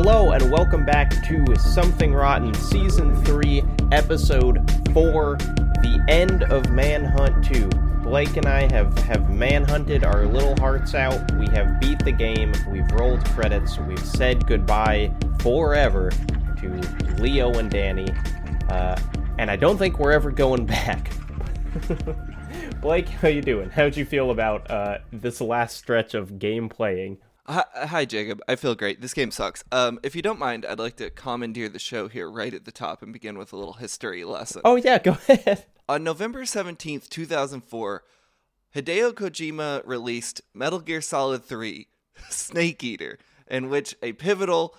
[0.00, 4.58] Hello and welcome back to Something Rotten Season 3, Episode
[4.94, 7.68] 4, The End of Manhunt 2.
[8.04, 11.34] Blake and I have, have manhunted our little hearts out.
[11.34, 12.52] We have beat the game.
[12.70, 13.76] We've rolled credits.
[13.76, 16.10] We've said goodbye forever
[16.60, 16.80] to
[17.18, 18.06] Leo and Danny.
[18.68, 18.96] Uh,
[19.38, 21.10] and I don't think we're ever going back.
[22.80, 23.68] Blake, how you doing?
[23.68, 27.18] How'd you feel about uh, this last stretch of game playing?
[27.50, 28.42] Hi, hi, Jacob.
[28.46, 29.00] I feel great.
[29.00, 29.64] This game sucks.
[29.72, 32.70] Um, if you don't mind, I'd like to commandeer the show here right at the
[32.70, 34.60] top and begin with a little history lesson.
[34.66, 35.64] Oh yeah, go ahead.
[35.88, 38.04] On November 17th, 2004,
[38.76, 41.86] Hideo Kojima released Metal Gear Solid 3
[42.28, 43.18] Snake Eater,
[43.50, 44.76] in which a pivotal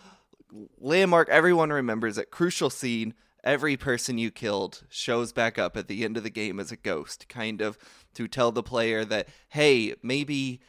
[0.77, 6.03] landmark everyone remembers at crucial scene every person you killed shows back up at the
[6.03, 7.79] end of the game as a ghost, kind of
[8.13, 10.59] to tell the player that, hey, maybe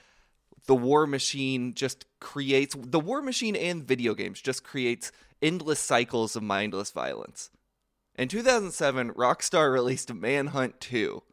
[0.70, 5.10] the war machine just creates the war machine and video games just creates
[5.42, 7.50] endless cycles of mindless violence.
[8.14, 11.24] In 2007, Rockstar released Manhunt 2.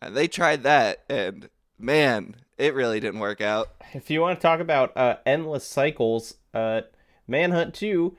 [0.00, 3.70] And they tried that and man, it really didn't work out.
[3.94, 6.82] If you want to talk about uh, endless cycles, uh,
[7.26, 8.14] Manhunt 2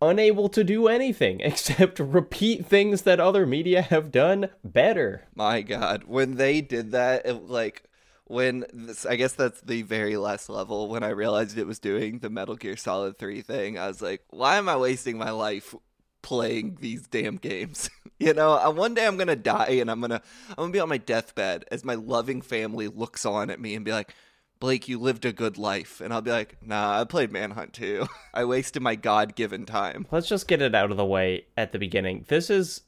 [0.00, 5.24] unable to do anything except repeat things that other media have done better.
[5.34, 7.85] My god, when they did that, it, like
[8.26, 12.18] when this, I guess that's the very last level when I realized it was doing
[12.18, 15.74] the Metal Gear Solid 3 thing, I was like, why am I wasting my life
[16.22, 17.88] playing these damn games?
[18.18, 20.76] you know, one day I'm going to die and I'm going to I'm going to
[20.76, 24.12] be on my deathbed as my loving family looks on at me and be like,
[24.58, 26.00] Blake, you lived a good life.
[26.00, 28.08] And I'll be like, nah, I played Manhunt too.
[28.34, 30.06] I wasted my God given time.
[30.10, 32.24] Let's just get it out of the way at the beginning.
[32.28, 32.80] This is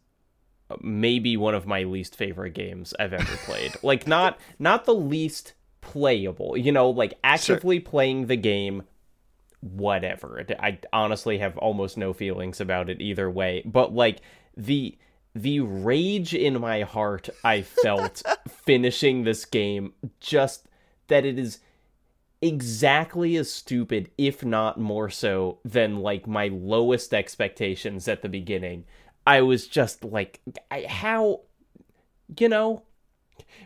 [0.81, 3.77] maybe one of my least favorite games I've ever played.
[3.83, 7.91] like not not the least playable, you know, like actively sure.
[7.91, 8.83] playing the game
[9.61, 10.45] whatever.
[10.61, 14.21] I honestly have almost no feelings about it either way, but like
[14.57, 14.97] the
[15.35, 20.67] the rage in my heart I felt finishing this game just
[21.09, 21.61] that it is
[22.41, 28.85] exactly as stupid, if not more so, than like my lowest expectations at the beginning.
[29.29, 30.41] I was just like,
[30.71, 31.41] I, how,
[32.39, 32.83] you know,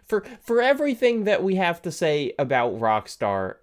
[0.05, 3.57] for for everything that we have to say about Rockstar,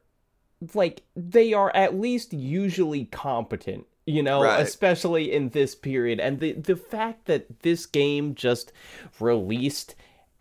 [0.73, 4.61] like they are at least usually competent you know right.
[4.61, 8.71] especially in this period and the the fact that this game just
[9.19, 9.93] released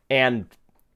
[0.08, 0.46] and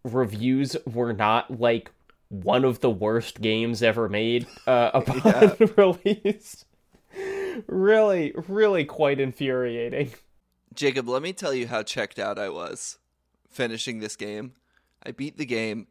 [0.05, 1.91] reviews were not like
[2.33, 5.67] one of the worst games ever made uh, upon yeah.
[5.77, 6.65] release.
[7.67, 10.11] really, really quite infuriating.
[10.75, 12.99] Jacob, let me tell you how checked out I was
[13.51, 14.55] finishing this game.
[15.05, 15.89] I beat the game,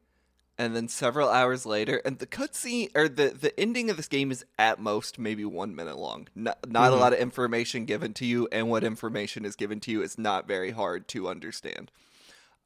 [0.58, 4.32] and then several hours later, and the cutscene or the the ending of this game
[4.32, 6.28] is at most maybe one minute long.
[6.36, 6.94] Not, not mm-hmm.
[6.94, 10.18] a lot of information given to you, and what information is given to you is
[10.18, 11.92] not very hard to understand.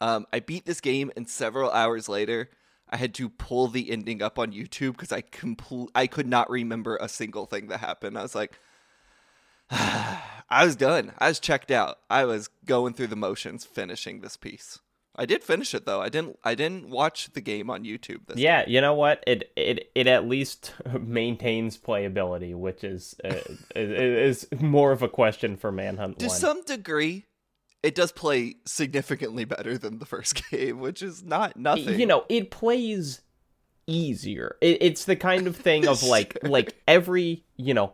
[0.01, 2.49] Um, I beat this game, and several hours later,
[2.89, 6.49] I had to pull the ending up on YouTube because I compl- I could not
[6.49, 8.17] remember a single thing that happened.
[8.17, 8.59] I was like,
[9.71, 11.13] I was done.
[11.17, 11.97] I was checked out.
[12.09, 14.79] I was going through the motions, finishing this piece.
[15.17, 16.01] I did finish it though.
[16.01, 16.37] I didn't.
[16.43, 18.21] I didn't watch the game on YouTube.
[18.35, 18.71] yeah, time.
[18.71, 19.23] you know what?
[19.25, 23.35] It it it at least maintains playability, which is uh,
[23.75, 26.19] is, is more of a question for Manhunt.
[26.19, 26.35] To 1.
[26.35, 27.25] some degree,
[27.81, 31.99] it does play significantly better than the first game, which is not nothing.
[31.99, 33.21] You know, it plays
[33.87, 34.57] easier.
[34.59, 36.51] It, it's the kind of thing of like sure.
[36.51, 37.93] like every you know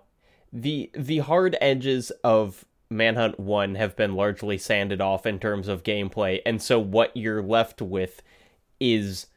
[0.51, 5.83] the the hard edges of Manhunt 1 have been largely sanded off in terms of
[5.83, 8.21] gameplay and so what you're left with
[8.79, 9.27] is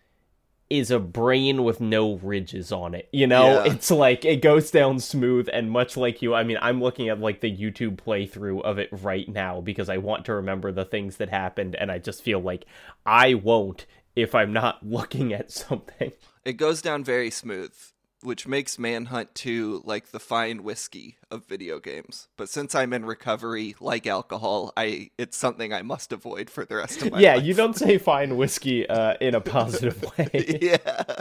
[0.70, 3.08] is a brain with no ridges on it.
[3.12, 3.72] You know, yeah.
[3.72, 6.34] it's like it goes down smooth and much like you.
[6.34, 9.98] I mean, I'm looking at like the YouTube playthrough of it right now because I
[9.98, 12.64] want to remember the things that happened and I just feel like
[13.04, 13.86] I won't
[14.16, 16.12] if I'm not looking at something.
[16.44, 17.74] It goes down very smooth
[18.24, 22.28] which makes Manhunt 2 like the fine whiskey of video games.
[22.36, 26.76] But since I'm in recovery, like alcohol, I it's something I must avoid for the
[26.76, 27.42] rest of my yeah, life.
[27.42, 30.58] Yeah, you don't say fine whiskey uh, in a positive way.
[30.60, 31.16] yeah.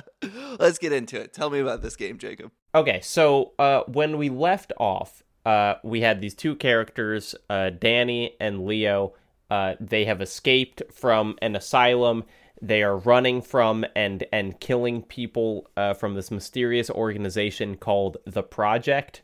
[0.60, 1.34] Let's get into it.
[1.34, 2.52] Tell me about this game, Jacob.
[2.74, 8.36] Okay, so uh, when we left off, uh, we had these two characters, uh, Danny
[8.40, 9.14] and Leo.
[9.52, 12.24] Uh, they have escaped from an asylum
[12.64, 18.42] they are running from and and killing people uh, from this mysterious organization called the
[18.42, 19.22] Project.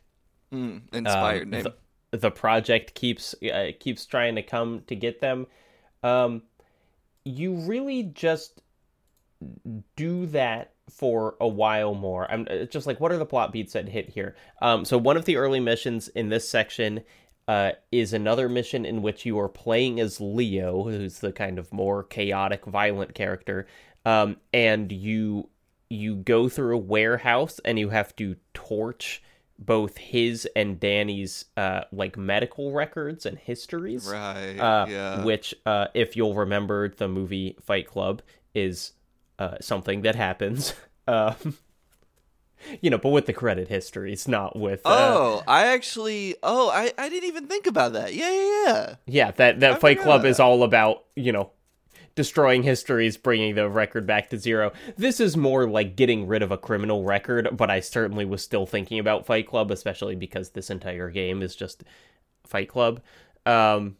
[0.52, 1.64] Mm, inspired um, name.
[2.10, 5.46] The, the, Project keeps uh, keeps trying to come to get them.
[6.02, 6.42] Um,
[7.24, 8.60] you really just
[9.96, 12.30] do that for a while more.
[12.30, 14.36] I'm uh, just like, what are the plot beats that hit here?
[14.60, 17.04] Um, so one of the early missions in this section
[17.50, 21.72] uh, is another mission in which you are playing as Leo, who's the kind of
[21.72, 23.66] more chaotic, violent character,
[24.06, 25.48] um, and you
[25.88, 29.20] you go through a warehouse and you have to torch
[29.58, 34.06] both his and Danny's uh, like medical records and histories.
[34.06, 34.56] Right.
[34.56, 35.24] Uh, yeah.
[35.24, 38.22] Which, uh, if you'll remember, the movie Fight Club
[38.54, 38.92] is
[39.40, 40.74] uh, something that happens.
[41.08, 41.56] Um,
[42.80, 44.80] you know, but with the credit histories, not with.
[44.84, 46.36] Uh, Oh, I actually.
[46.42, 48.14] Oh, I, I didn't even think about that.
[48.14, 48.94] Yeah, yeah, yeah.
[49.06, 51.50] yeah, that that I Fight Club is all about you know
[52.14, 54.72] destroying histories, bringing the record back to zero.
[54.96, 58.66] This is more like getting rid of a criminal record, but I certainly was still
[58.66, 61.84] thinking about Fight Club, especially because this entire game is just
[62.44, 63.00] Fight Club.
[63.46, 63.96] Um,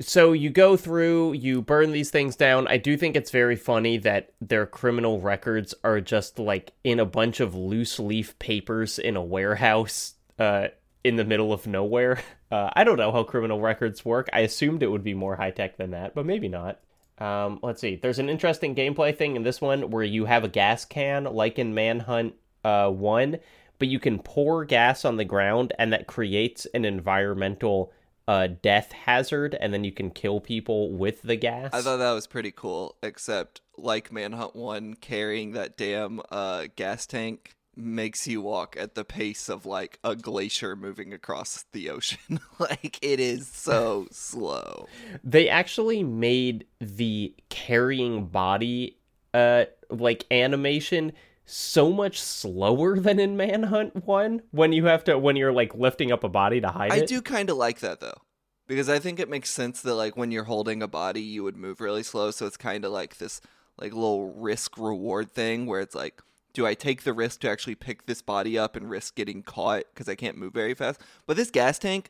[0.00, 2.66] so you go through, you burn these things down.
[2.68, 7.04] I do think it's very funny that their criminal records are just like in a
[7.04, 10.68] bunch of loose leaf papers in a warehouse uh,
[11.02, 12.20] in the middle of nowhere.
[12.50, 14.30] Uh, I don't know how criminal records work.
[14.32, 16.80] I assumed it would be more high tech than that, but maybe not.
[17.18, 17.96] Um, let's see.
[17.96, 21.58] There's an interesting gameplay thing in this one where you have a gas can, like
[21.58, 23.38] in Manhunt uh, 1,
[23.78, 27.92] but you can pour gas on the ground and that creates an environmental
[28.28, 31.70] uh, death hazard, and then you can kill people with the gas.
[31.72, 37.06] I thought that was pretty cool, except like Manhunt 1, carrying that damn uh, gas
[37.06, 42.38] tank makes you walk at the pace of like a glacier moving across the ocean.
[42.58, 44.88] like it is so slow.
[45.24, 48.96] they actually made the carrying body
[49.32, 51.12] uh like animation
[51.50, 56.12] so much slower than in Manhunt 1 when you have to when you're like lifting
[56.12, 57.08] up a body to hide I it.
[57.08, 58.18] do kind of like that though.
[58.66, 61.56] Because I think it makes sense that like when you're holding a body, you would
[61.56, 63.40] move really slow, so it's kind of like this
[63.78, 66.20] like little risk reward thing where it's like
[66.52, 69.84] do I take the risk to actually pick this body up and risk getting caught
[69.94, 71.00] because I can't move very fast?
[71.26, 72.08] But this gas tank,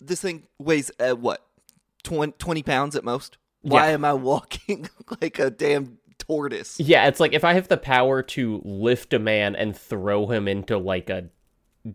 [0.00, 1.46] this thing weighs uh, what
[2.02, 3.38] 20, 20 pounds at most.
[3.62, 3.94] Why Yeah.
[3.94, 4.88] am I walking
[5.22, 6.78] like a damn tortoise?
[6.80, 10.48] Yeah, it's like if I have the power to lift a man and throw him
[10.48, 11.28] into like a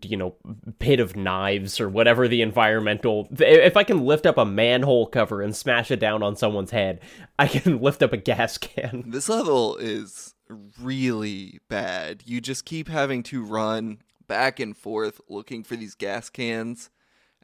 [0.02, 0.36] you know
[0.78, 5.42] pit of knives or whatever the environmental if I can lift up a manhole cover
[5.42, 7.00] and smash it down on someone's head,
[7.38, 9.04] I can lift up a gas can.
[9.08, 10.34] This level is
[10.80, 12.22] really bad.
[12.26, 13.98] You just keep having to run
[14.28, 16.90] back and forth looking for these gas cans,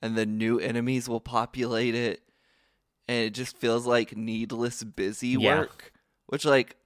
[0.00, 2.22] and then new enemies will populate it.
[3.08, 5.60] And it just feels like needless busy Yeah.
[5.60, 5.92] work.
[6.26, 6.76] Which, like,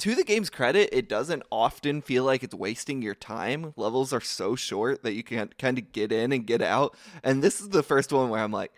[0.00, 3.74] to the game's credit, it doesn't often feel like it's wasting your time.
[3.76, 6.96] Levels are so short that you can kind of get in and get out.
[7.22, 8.72] And this is the first one where I'm like,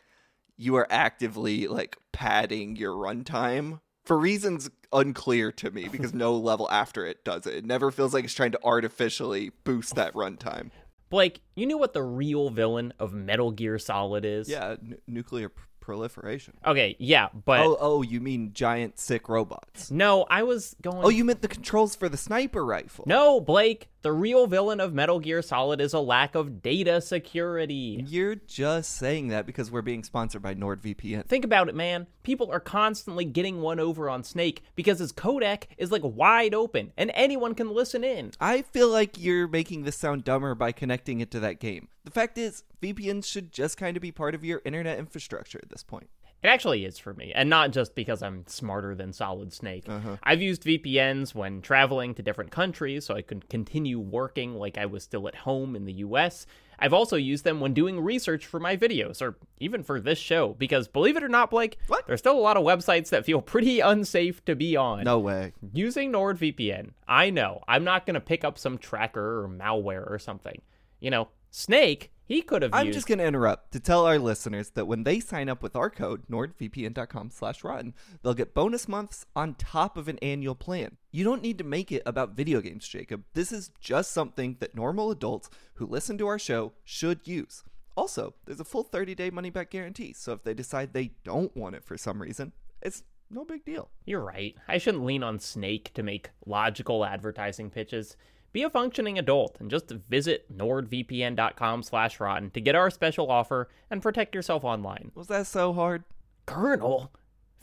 [0.56, 6.68] you are actively like padding your runtime for reasons unclear to me because no level
[6.70, 7.54] after it does it.
[7.54, 10.70] It never feels like it's trying to artificially boost that runtime.
[11.08, 14.48] Blake, you knew what the real villain of Metal Gear Solid is?
[14.48, 15.50] Yeah, n- nuclear
[15.82, 16.54] proliferation.
[16.66, 19.90] Okay, yeah, but Oh, oh, you mean giant sick robots?
[19.90, 23.04] no, I was going Oh, you meant the controls for the sniper rifle?
[23.06, 28.04] No, Blake, the real villain of Metal Gear Solid is a lack of data security.
[28.06, 31.26] You're just saying that because we're being sponsored by NordVPN.
[31.26, 32.08] Think about it, man.
[32.24, 36.92] People are constantly getting one over on Snake because his codec is like wide open
[36.96, 38.32] and anyone can listen in.
[38.40, 41.88] I feel like you're making this sound dumber by connecting it to that game.
[42.04, 45.70] The fact is, VPNs should just kind of be part of your internet infrastructure at
[45.70, 46.10] this point.
[46.42, 49.84] It actually is for me, and not just because I'm smarter than Solid Snake.
[49.88, 50.16] Uh-huh.
[50.24, 54.86] I've used VPNs when traveling to different countries so I could continue working like I
[54.86, 56.46] was still at home in the US.
[56.80, 60.54] I've also used them when doing research for my videos, or even for this show,
[60.54, 62.08] because believe it or not, Blake, What?
[62.08, 65.04] there's still a lot of websites that feel pretty unsafe to be on.
[65.04, 65.52] No way.
[65.72, 70.18] Using NordVPN, I know I'm not going to pick up some tracker or malware or
[70.18, 70.60] something.
[70.98, 72.96] You know, Snake, he could have I'm used.
[72.96, 75.90] just going to interrupt to tell our listeners that when they sign up with our
[75.90, 80.96] code, nordvpn.com slash rotten, they'll get bonus months on top of an annual plan.
[81.10, 83.24] You don't need to make it about video games, Jacob.
[83.34, 87.64] This is just something that normal adults who listen to our show should use.
[87.96, 91.84] Also, there's a full 30-day money-back guarantee, so if they decide they don't want it
[91.84, 93.90] for some reason, it's no big deal.
[94.04, 94.54] You're right.
[94.68, 98.16] I shouldn't lean on Snake to make logical advertising pitches.
[98.52, 103.70] Be a functioning adult and just visit nordvpn.com slash rotten to get our special offer
[103.90, 105.10] and protect yourself online.
[105.14, 106.04] Was that so hard?
[106.44, 107.12] Colonel,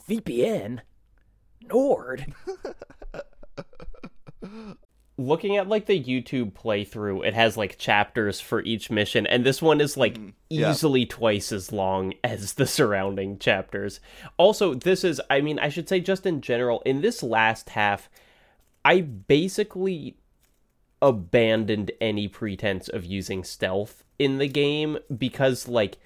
[0.10, 0.80] VPN,
[1.62, 2.34] Nord.
[5.18, 9.62] Looking at like the YouTube playthrough, it has like chapters for each mission, and this
[9.62, 10.72] one is like mm, yeah.
[10.72, 14.00] easily twice as long as the surrounding chapters.
[14.38, 18.10] Also, this is, I mean, I should say just in general, in this last half,
[18.86, 20.16] I basically
[21.02, 25.98] abandoned any pretense of using stealth in the game because like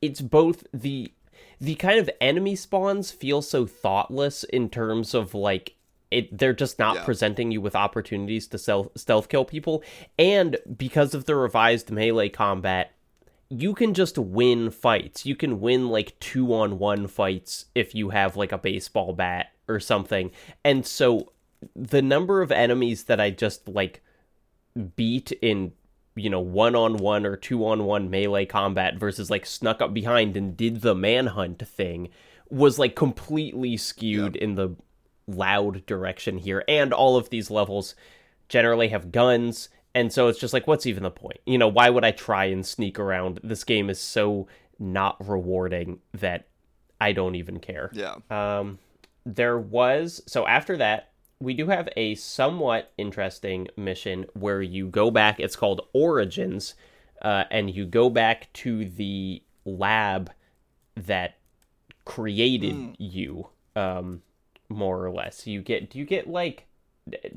[0.00, 1.12] it's both the
[1.60, 5.74] the kind of enemy spawns feel so thoughtless in terms of like
[6.10, 7.04] it they're just not Yeah.
[7.04, 9.82] presenting you with opportunities to stealth stealth kill people
[10.18, 12.92] and because of the revised melee combat
[13.50, 15.26] you can just win fights.
[15.26, 19.52] You can win like two on one fights if you have like a baseball bat
[19.68, 20.32] or something.
[20.64, 21.30] And so
[21.76, 24.02] the number of enemies that I just like
[24.96, 25.72] beat in
[26.16, 29.92] you know one on one or two on one melee combat versus like snuck up
[29.94, 32.08] behind and did the manhunt thing
[32.50, 34.76] was like completely skewed in the
[35.26, 36.64] loud direction here.
[36.68, 37.94] And all of these levels
[38.48, 39.68] generally have guns.
[39.94, 41.40] And so it's just like what's even the point?
[41.46, 43.40] You know why would i try and sneak around?
[43.42, 44.46] This game is so
[44.78, 46.48] not rewarding that
[47.00, 47.90] i don't even care.
[47.92, 48.16] Yeah.
[48.30, 48.78] um,
[49.24, 55.10] there was so after that we do have a somewhat interesting mission where you go
[55.10, 55.40] back.
[55.40, 56.74] It's called Origins,
[57.22, 60.30] uh, and you go back to the lab
[60.96, 61.38] that
[62.04, 64.22] created you, um,
[64.68, 65.46] more or less.
[65.46, 66.66] You get do you get like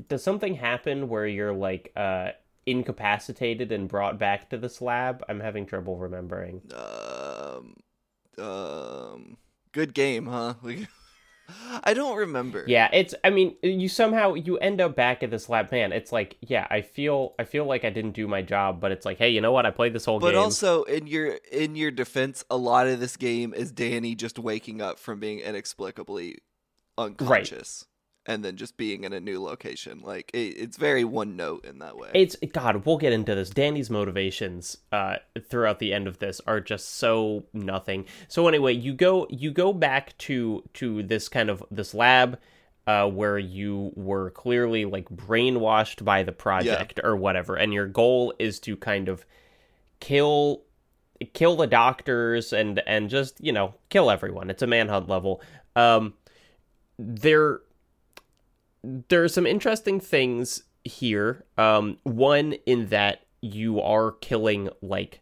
[0.08, 2.30] does something happen where you're like uh
[2.66, 5.24] incapacitated and brought back to this lab?
[5.28, 6.62] I'm having trouble remembering.
[6.74, 7.76] Um,
[8.38, 9.36] um,
[9.72, 10.54] good game, huh?
[11.82, 12.64] I don't remember.
[12.66, 15.92] Yeah, it's I mean, you somehow you end up back at this lab man.
[15.92, 19.06] It's like, yeah, I feel I feel like I didn't do my job, but it's
[19.06, 19.64] like, hey, you know what?
[19.64, 20.36] I played this whole But game.
[20.36, 24.38] But also in your in your defense, a lot of this game is Danny just
[24.38, 26.38] waking up from being inexplicably
[26.98, 27.86] unconscious
[28.28, 30.00] and then just being in a new location.
[30.04, 32.10] Like it, it's very one note in that way.
[32.14, 33.50] it's God, we'll get into this.
[33.50, 35.16] Danny's motivations uh
[35.48, 38.04] throughout the end of this are just so nothing.
[38.28, 42.38] So anyway, you go you go back to to this kind of this lab
[42.86, 48.34] uh where you were clearly like brainwashed by the project or whatever and your goal
[48.38, 49.24] is to kind of
[50.00, 50.62] kill
[51.32, 54.50] kill the doctors and and just, you know, kill everyone.
[54.50, 55.40] It's a manhunt level.
[55.74, 56.14] Um
[56.98, 57.60] there
[59.08, 61.44] there are some interesting things here.
[61.56, 65.20] Um, one in that you are killing like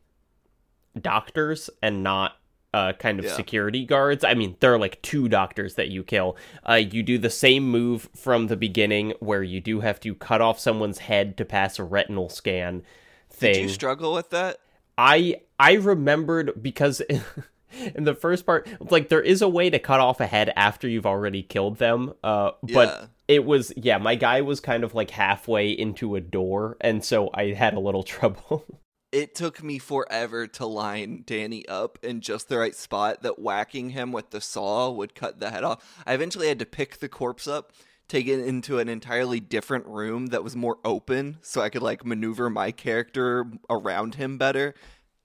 [1.01, 2.37] doctors and not
[2.75, 3.35] uh, kind of Yeah.
[3.37, 4.23] security guards.
[4.23, 6.37] I mean, there are like two doctors that you kill.
[6.69, 10.43] Uh, you do the same move from the beginning where you do have to cut
[10.43, 12.83] off someone's head to pass a retinal scan
[13.31, 13.55] thing.
[13.55, 14.59] Did you struggle with that?
[14.99, 17.01] I I remembered because
[17.95, 20.87] in the first part, like there is a way to cut off a head after
[20.87, 22.13] you've already killed them.
[22.23, 23.07] Uh, but Yeah.
[23.29, 27.31] It was yeah, my guy was kind of like halfway into a door, and so
[27.35, 28.65] I had a little trouble.
[29.13, 33.91] It took me forever to line Danny up in just the right spot that whacking
[33.91, 36.03] him with the saw would cut the head off.
[36.07, 37.73] I eventually had to pick the corpse up,
[38.09, 42.05] take it into an entirely different room that was more open so I could like
[42.05, 44.75] maneuver my character around him better.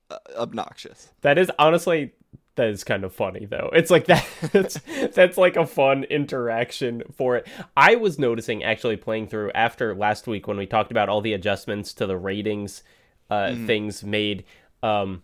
[0.09, 1.13] Uh, obnoxious.
[1.21, 2.11] that is honestly
[2.55, 3.69] that is kind of funny though.
[3.73, 4.79] It's like that that's
[5.15, 7.47] that's like a fun interaction for it.
[7.75, 11.33] I was noticing actually playing through after last week when we talked about all the
[11.33, 12.83] adjustments to the ratings
[13.29, 14.43] uh things made
[14.83, 15.23] um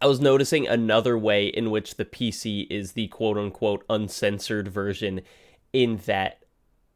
[0.00, 5.20] I was noticing another way in which the PC is the quote unquote uncensored version
[5.72, 6.43] in that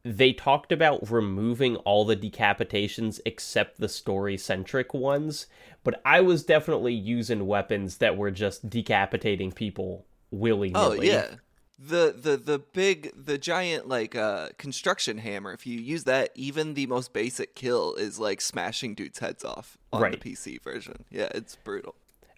[0.05, 5.47] they talked about removing all the decapitations except the story centric ones,
[5.85, 11.09] but I was definitely using weapons that were just decapitating people willy Oh nilly.
[11.09, 11.35] yeah.
[11.81, 16.75] The the the big the giant like uh construction hammer, if you use that, even
[16.75, 20.13] the most basic kill is like smashing dudes' heads off on Right.
[20.13, 21.05] the PC version.
[21.11, 21.95] Yeah, it's brutal.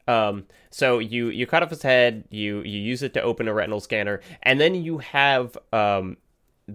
[0.07, 3.55] Um, so you you cut off his head, you you use it to open a
[3.55, 6.17] retinal scanner, and then you have um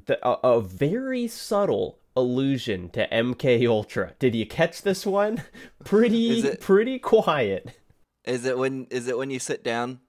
[0.05, 4.13] the, a, a very subtle allusion to MK Ultra.
[4.19, 5.43] Did you catch this one?
[5.83, 7.77] Pretty it- pretty quiet.
[8.25, 9.99] Is it when is it when you sit down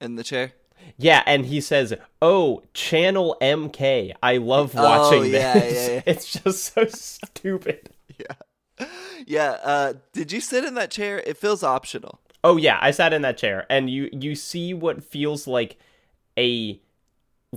[0.00, 0.52] in the chair?
[0.96, 1.92] Yeah, and he says,
[2.22, 4.12] "Oh, Channel MK.
[4.22, 5.88] I love Oh, watching yeah, this.
[5.88, 6.02] yeah, yeah.
[6.06, 8.86] It's just so stupid." Yeah.
[9.26, 11.18] Yeah, uh did you sit in that chair?
[11.26, 12.20] It feels optional.
[12.44, 15.76] Oh yeah, I sat in that chair and you you see what feels like
[16.38, 16.80] a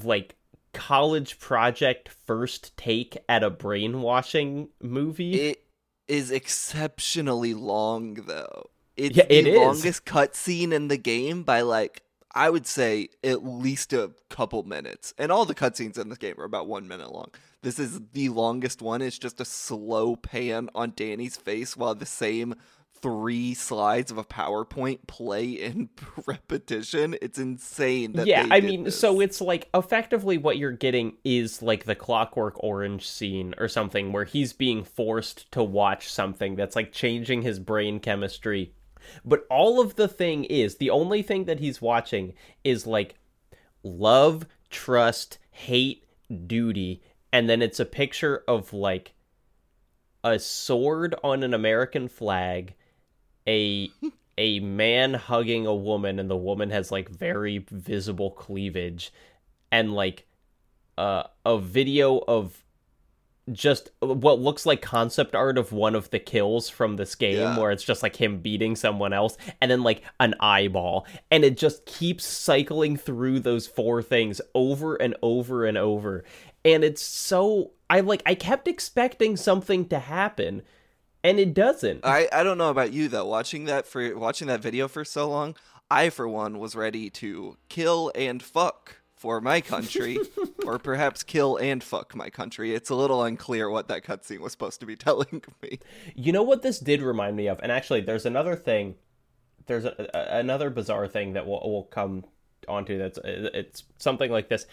[0.03, 0.35] like
[0.73, 5.39] college project first take at a brainwashing movie.
[5.39, 5.63] It
[6.07, 8.69] is exceptionally long though.
[8.97, 9.57] It's Yeah, the it is.
[9.57, 15.13] longest cutscene in the game by like I would say at least a couple minutes.
[15.17, 17.29] And all the cutscenes in this game are about one minute long.
[17.61, 19.01] This is the longest one.
[19.01, 22.55] It's just a slow pan on Danny's face while the same
[23.01, 25.89] three slides of a PowerPoint play in
[26.25, 27.15] repetition.
[27.22, 28.13] It's insane.
[28.13, 29.00] That yeah, I mean, this.
[29.00, 34.12] so it's like effectively what you're getting is like the Clockwork Orange scene or something
[34.12, 38.74] where he's being forced to watch something that's like changing his brain chemistry.
[39.25, 43.15] But all of the thing is, the only thing that he's watching is like
[43.84, 46.05] love, trust, hate,
[46.48, 47.01] duty,
[47.34, 49.13] and then it's a picture of like
[50.24, 52.75] a sword on an American flag,
[53.48, 53.89] a
[54.38, 59.12] a man hugging a woman and the woman has like very visible cleavage
[59.71, 60.25] and like
[60.98, 62.63] uh, a video of
[63.51, 67.57] just what looks like concept art of one of the kills from this game Yeah.
[67.60, 71.57] where it's just like him beating someone else and then like an eyeball and it
[71.57, 76.24] just keeps cycling through those four things over and over and over
[76.63, 80.62] and it's so i like i kept expecting something to happen
[81.23, 83.25] and it doesn't I, I don't know about you though.
[83.25, 85.55] Watching that for watching that video for so long,
[85.89, 90.17] I for one was ready to kill and fuck for my country,
[90.65, 92.73] or perhaps kill and fuck my country.
[92.73, 95.77] It's a little unclear what that cutscene was supposed to be telling me.
[96.15, 98.95] You know what this did remind me of, and actually, there's another thing.
[99.67, 102.25] There's a, a, another bizarre thing that we'll, we'll come
[102.67, 102.97] onto.
[102.97, 104.65] That's uh, it's something like this.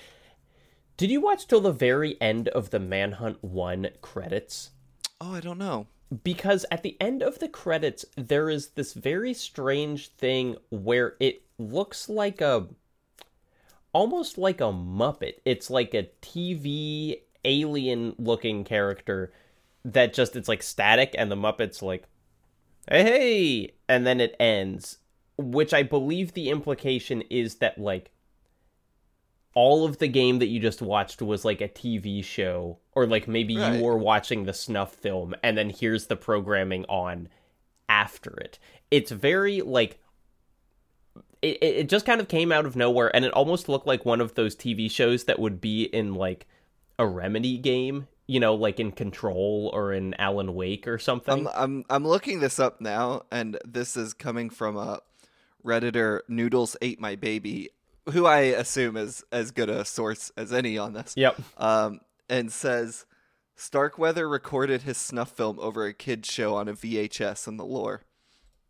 [0.97, 4.71] Did you watch till the very end of the Manhunt One credits?
[5.21, 5.89] Oh, I don't know.
[6.25, 11.43] Because at the end of the credits, there is this very strange thing where it
[11.59, 12.67] looks like a
[13.93, 15.35] almost like a Muppet.
[15.45, 19.33] It's like a TV alien looking character
[19.85, 22.05] that just it's like static and the Muppet's like
[22.91, 24.99] hey and then it ends
[25.37, 28.11] which I believe the implication is that like
[29.55, 33.27] all of the game that you just watched was like a TV show or like
[33.27, 33.79] maybe Right.
[33.79, 37.29] you were watching the snuff film and then here's the programming on
[37.89, 38.59] after it.
[38.91, 39.99] It's very like
[41.43, 44.05] it, it it just kind of came out of nowhere and it almost looked like
[44.05, 46.47] one of those TV shows that would be in like
[46.99, 51.47] a remedy game, you know, like in Control or in Alan Wake or something.
[51.47, 55.01] I'm I'm I'm looking this up now, and this is coming from a
[55.65, 57.71] redditor Noodles ate my baby,
[58.13, 61.15] who I assume is as good a source as any on this.
[61.17, 61.39] yep.
[61.57, 63.07] um, and says
[63.57, 68.03] Starkweather recorded his snuff film over a kids show on a VHS in the lore.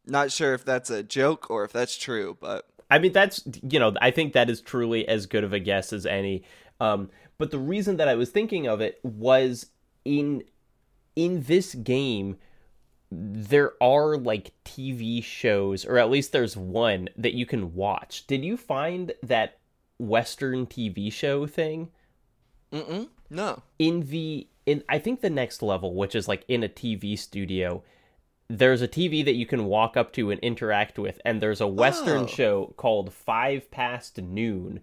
[0.06, 3.78] Not sure if that's a joke or if that's true, but I mean, that's you
[3.78, 6.44] know, I think that is truly as good of a guess as any.
[6.80, 9.66] Um, but the reason that I was thinking of it was
[10.04, 10.42] in
[11.14, 12.38] in this game,
[13.10, 18.26] there are like TV shows, or at least there's one that you can watch.
[18.26, 19.58] Did you find that
[19.98, 21.88] Western TV show thing
[22.72, 23.08] Mm-mm.
[23.30, 23.62] no.
[23.78, 24.82] in the in?
[24.88, 27.82] I think the next level, which is like in a TV studio.
[28.50, 31.66] There's a TV that you can walk up to and interact with, and there's a
[31.66, 32.26] Western Oh.
[32.26, 34.80] show called Five Past Noon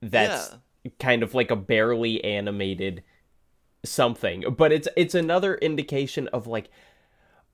[0.00, 0.54] that's
[0.98, 3.02] kind of like a barely animated
[3.84, 6.70] something but it's it's another indication of like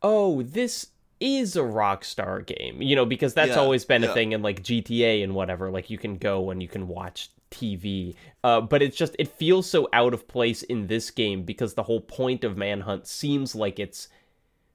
[0.03, 4.33] oh this is a rockstar game you know because that's Yeah, always been a thing
[4.33, 8.61] in like gta and whatever like you can go and you can watch tv uh,
[8.61, 12.01] but it's just it feels so out of place in this game because the whole
[12.01, 14.09] point of manhunt seems like it's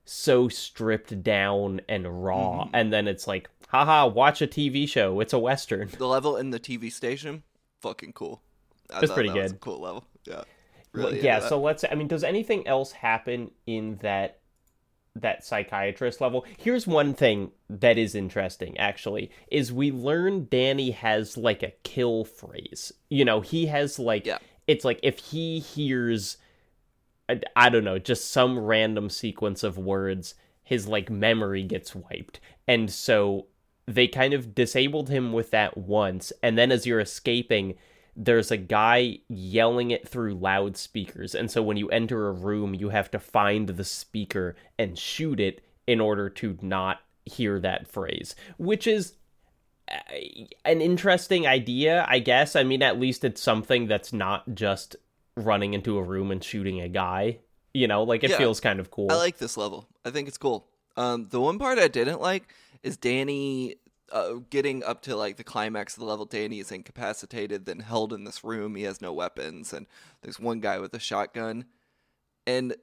[0.06, 2.76] so stripped down and raw Mm-hmm.
[2.76, 6.50] and then it's like haha watch a tv show it's a western The level in
[6.50, 7.44] the TV station,
[7.82, 8.42] fucking cool.
[8.94, 9.62] I It's pretty that was a good.
[9.62, 10.06] cool level.
[10.26, 10.44] Yeah.
[10.94, 14.40] Really yeah so let's i mean does anything else happen in that
[15.16, 16.46] that psychiatrist level.
[16.58, 22.24] Here's one thing that is interesting actually is we learn danny has like a kill
[22.24, 22.94] phrase.
[23.10, 24.38] You know he has like Yeah.
[24.68, 26.38] it's like if he hears
[27.28, 32.40] I, I don't know just some random sequence of words his like memory gets wiped.
[32.66, 33.48] And so
[33.88, 36.32] they kind of disabled him with that once.
[36.42, 37.76] And then as you're escaping
[38.16, 42.90] there's a guy yelling it through loudspeakers and so when you enter a room you
[42.90, 48.36] have to find the speaker and shoot it in order to not hear that phrase
[48.58, 49.14] which is
[49.90, 49.96] uh,
[50.66, 54.96] an interesting idea i guess i mean at least it's something that's not just
[55.38, 57.38] running into a room and shooting a guy
[57.74, 58.38] you know like it Yeah.
[58.38, 59.88] feels kind of cool I like this level.
[60.04, 60.68] I think it's cool.
[60.98, 63.76] Um, the one part I didn't like is Danny
[64.12, 66.26] uh, getting up to like the climax of the level.
[66.26, 68.76] Danny is incapacitated, then held in this room.
[68.76, 69.88] He has no weapons, and
[70.22, 71.66] there's one guy with a shotgun.
[72.46, 72.76] And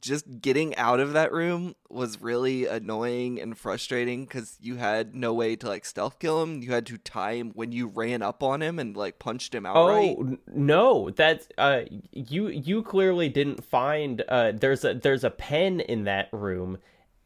[0.00, 5.34] just getting out of that room was really annoying and frustrating because you had no
[5.34, 6.62] way to like stealth kill him.
[6.62, 9.66] You had to tie him when you ran up on him and like punched him
[9.66, 9.76] out.
[9.76, 15.80] Oh no, that's uh you you clearly didn't find uh there's a there's a pen
[15.80, 16.78] in that room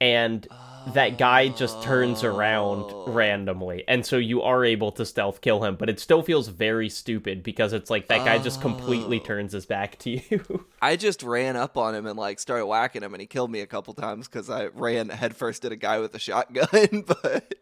[0.05, 0.47] and
[0.93, 5.77] that guy just turns around randomly and so you are able to stealth kill him
[5.77, 9.65] but it still feels very stupid because it's like that guy just completely turns his
[9.65, 13.21] back to you I just ran up on him and like started whacking him, and
[13.23, 16.19] he killed me a couple times because I ran headfirst at a guy with a
[16.19, 17.05] shotgun.
[17.23, 17.55] but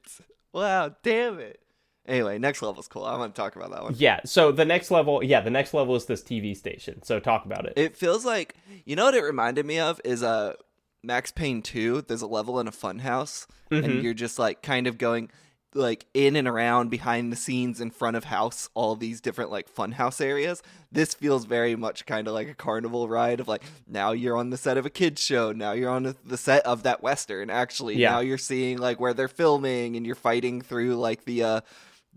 [0.52, 1.60] wow, damn it!
[2.04, 3.04] Anyway, next level's cool.
[3.04, 3.94] I want to talk about that one.
[3.96, 7.44] yeah so the next level yeah the next level is this tv station so talk
[7.44, 10.54] about it It feels like you know what it reminded me of is uh
[11.02, 12.02] Max Payne 2.
[12.02, 15.30] There's a level in a funhouse, and you're just like kind of going
[15.74, 19.74] like in and around behind the scenes in front of house all these different like
[19.74, 20.62] funhouse areas.
[20.92, 24.50] This feels very much kind of like a carnival ride of like now you're on
[24.50, 27.48] the set of a kids show, now you're on the set of that western.
[27.48, 28.10] Actually, Yeah.
[28.10, 31.60] now you're seeing like where they're filming and you're fighting through like the uh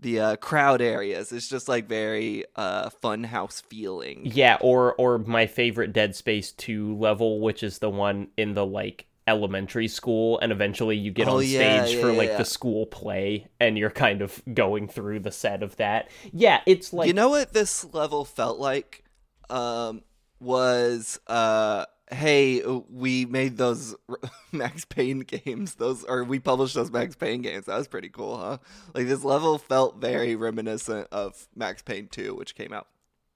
[0.00, 1.32] the uh, crowd areas.
[1.32, 4.22] It's just like very uh funhouse feeling.
[4.24, 8.66] Yeah, or or my favorite Dead Space 2 level, which is the one in the
[8.66, 12.44] like elementary school and eventually you get Oh, on stage yeah, for yeah, like the
[12.44, 16.08] school play and you're kind of going through the set of that.
[16.32, 19.02] Yeah, it's like you know what this level felt like
[19.50, 20.02] um
[20.40, 23.94] was uh hey uh, we made those
[24.52, 25.74] max payne games.
[25.74, 27.66] Those or we published those max payne games.
[27.66, 28.58] That was pretty cool huh?
[28.94, 32.88] Like this level felt very reminiscent of max payne 2 which came out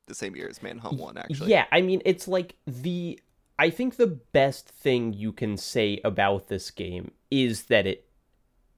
[0.07, 1.51] the same year as manhunt 1 actually.
[1.51, 3.21] Yeah, I mean it's like the
[3.59, 8.07] I think the best thing you can say about this game is that it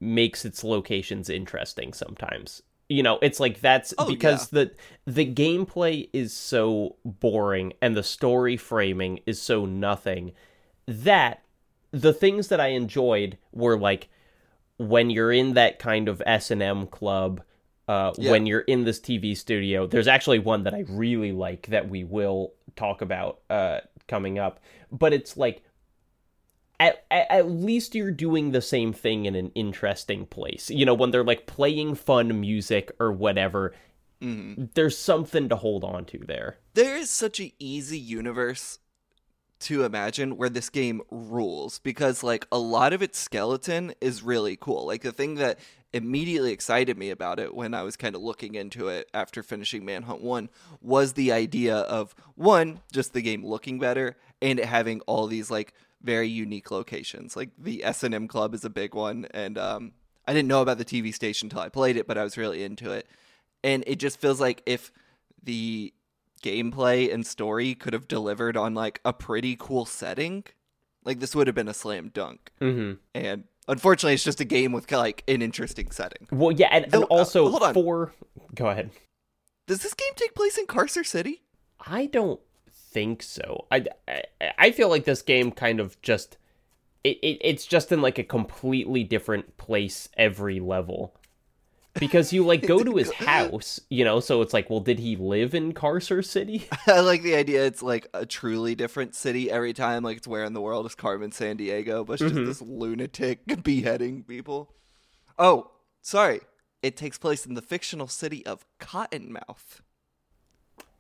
[0.01, 2.63] makes its locations interesting sometimes.
[2.93, 4.73] You know, it's like that's Oh, because the
[5.07, 10.33] the gameplay is so boring and the story framing is so nothing
[10.87, 11.43] that
[11.91, 14.09] the things that I enjoyed were like
[14.79, 17.43] when you're in that kind of S&M club
[17.89, 18.31] uh, Yeah.
[18.31, 19.87] when you're in this TV studio.
[19.87, 24.61] There's actually one that I really like that we will talk about uh, coming up,
[24.91, 25.63] but it's like
[26.81, 30.71] at, at at least you're doing the same thing in an interesting place.
[30.71, 33.73] You know, when they're like playing fun music or whatever,
[34.21, 34.73] Mhm.
[34.75, 36.59] there's something to hold on to there.
[36.75, 38.79] there is such an easy universe
[39.59, 44.57] to imagine where this game rules because like a lot of its skeleton is really
[44.57, 45.59] cool like the thing that
[45.93, 49.85] immediately excited me about it when i was kind of looking into it after finishing
[49.85, 50.49] manhunt 1
[50.81, 55.51] was the idea of one just the game looking better and it having all these
[55.51, 59.93] like very unique locations like the s&m club is a big one and um
[60.27, 62.63] i didn't know about the tv station until i played it but i was really
[62.65, 63.07] into it
[63.65, 64.91] and it just feels like if
[65.43, 65.93] the
[66.43, 70.45] gameplay and story could have delivered on like a pretty cool setting
[71.05, 72.95] like this would have been a slam dunk Mm-hmm.
[73.15, 77.05] and unfortunately it's just a game with like an interesting setting Well, yeah, and, and
[77.05, 77.75] uh, also hold on.
[77.75, 78.13] for
[78.57, 78.91] go ahead.
[79.69, 81.43] does this game take place in carcer city
[81.87, 82.41] I don't
[82.93, 83.67] think so.
[83.71, 84.23] I, I,
[84.59, 86.37] I feel like this game kind of just
[87.05, 91.15] it, it it's just in like a completely different place every level.
[91.95, 95.17] Because you like go to his house, you know, so it's like, well, did he
[95.17, 96.67] live in Carcer City?
[96.87, 100.45] i like the idea it's like a truly different city every time like it's where
[100.45, 102.47] in the world is carmen sandiego but it's just mm-hmm.
[102.47, 104.73] this lunatic beheading people
[105.39, 106.41] oh sorry
[106.83, 109.81] it takes place in the fictional city of cottonmouth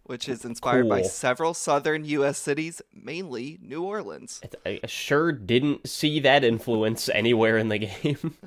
[0.04, 2.38] which is inspired by several southern U.S.
[2.38, 4.40] cities, mainly New Orleans.
[4.66, 8.36] I sure didn't see that influence anywhere in the game.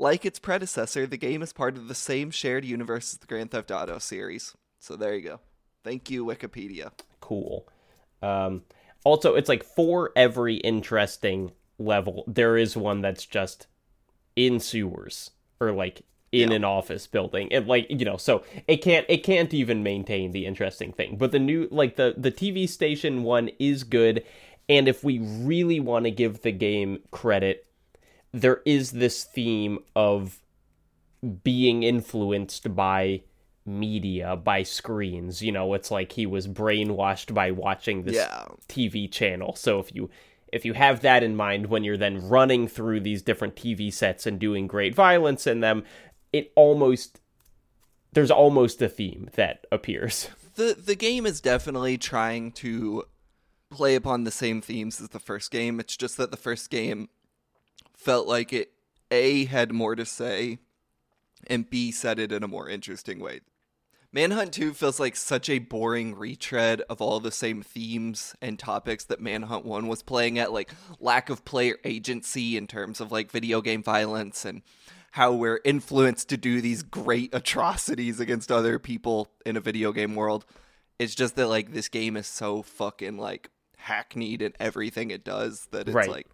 [0.00, 3.50] Like its predecessor, the game is part of the same shared universe as the Grand
[3.50, 4.54] Theft Auto series.
[4.78, 5.40] So there you go.
[5.84, 6.92] Thank you, Wikipedia.
[7.20, 7.68] cool.
[8.22, 8.62] Um,
[9.04, 13.66] also, it's like for every interesting level, there is one that's just
[14.36, 16.00] in sewers or like
[16.32, 16.56] in Yeah.
[16.56, 17.52] an office building.
[17.52, 21.16] and like you know, so it can't it can't even maintain the interesting thing.
[21.16, 24.22] But the new like the the TV station one is good,
[24.68, 27.66] and if we really want to give the game credit,
[28.32, 30.38] there is this theme of
[31.44, 33.22] being influenced by
[33.66, 38.46] media by screens you know it's like he was brainwashed by watching this Yeah.
[38.68, 40.08] TV channel so if you
[40.50, 44.26] if you have that in mind when you're then running through these different TV sets
[44.26, 45.84] and doing great violence in them
[46.32, 47.20] it almost
[48.12, 50.28] there's almost a theme that appears
[50.60, 53.04] The the game is definitely trying to
[53.70, 55.78] play upon the same themes as the first game.
[55.80, 57.08] It's just that the first game
[57.96, 58.72] felt like it
[59.10, 60.58] A had more to say
[61.46, 63.40] and B said it in a more interesting way.
[64.12, 69.04] Manhunt 2 feels like such a boring retread of all the same themes and topics
[69.04, 73.30] that Manhunt 1 was playing at, like lack of player agency in terms of like
[73.30, 74.62] video game violence and
[75.10, 80.14] how we're influenced to do these great atrocities against other people in a video game
[80.14, 80.44] world.
[80.98, 85.66] It's just that like this game is so fucking like hackneyed in everything it does
[85.72, 86.08] that it's Right.
[86.10, 86.26] like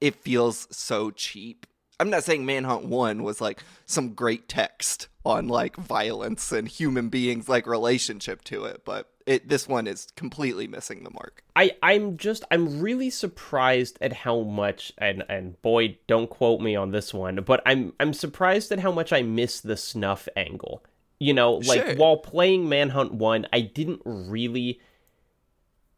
[0.00, 1.66] it feels so cheap.
[2.00, 7.08] I'm not saying Manhunt 1 was like some great text on like violence and human
[7.08, 11.42] beings like relationship to it, but it this one is completely missing the mark.
[11.56, 16.76] I I'm just I'm really surprised at how much and and boy don't quote me
[16.76, 20.84] on this one, but I'm I'm surprised at how much I miss the snuff angle.
[21.18, 21.96] You know, like Sure.
[21.96, 24.80] while playing Manhunt 1, I didn't really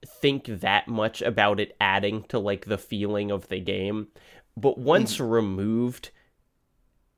[0.07, 4.09] think that much about it adding to like the feeling of the game.
[4.57, 5.25] But once hmm.
[5.25, 6.11] removed,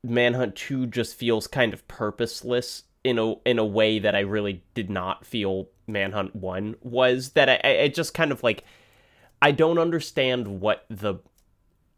[0.04, 4.64] Manhunt 2 just feels kind of purposeless in a in a way that I really
[4.74, 8.64] did not feel Manhunt 1 was that I I just kind of like
[9.42, 11.16] I don't understand what the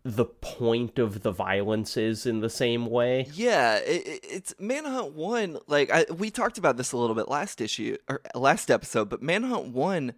[0.04, 3.26] the point of the violence is in the same way.
[3.34, 7.28] Yeah, it, it- it's Manhunt 1 like I, we talked about this a little bit
[7.28, 10.14] last issue or last episode, but Manhunt 1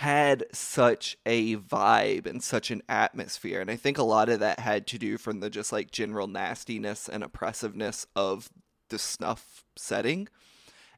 [0.00, 4.58] had such a vibe and such an atmosphere and I think a lot of that
[4.60, 8.50] had to do from the just like general nastiness and oppressiveness of
[8.90, 10.28] the snuff setting.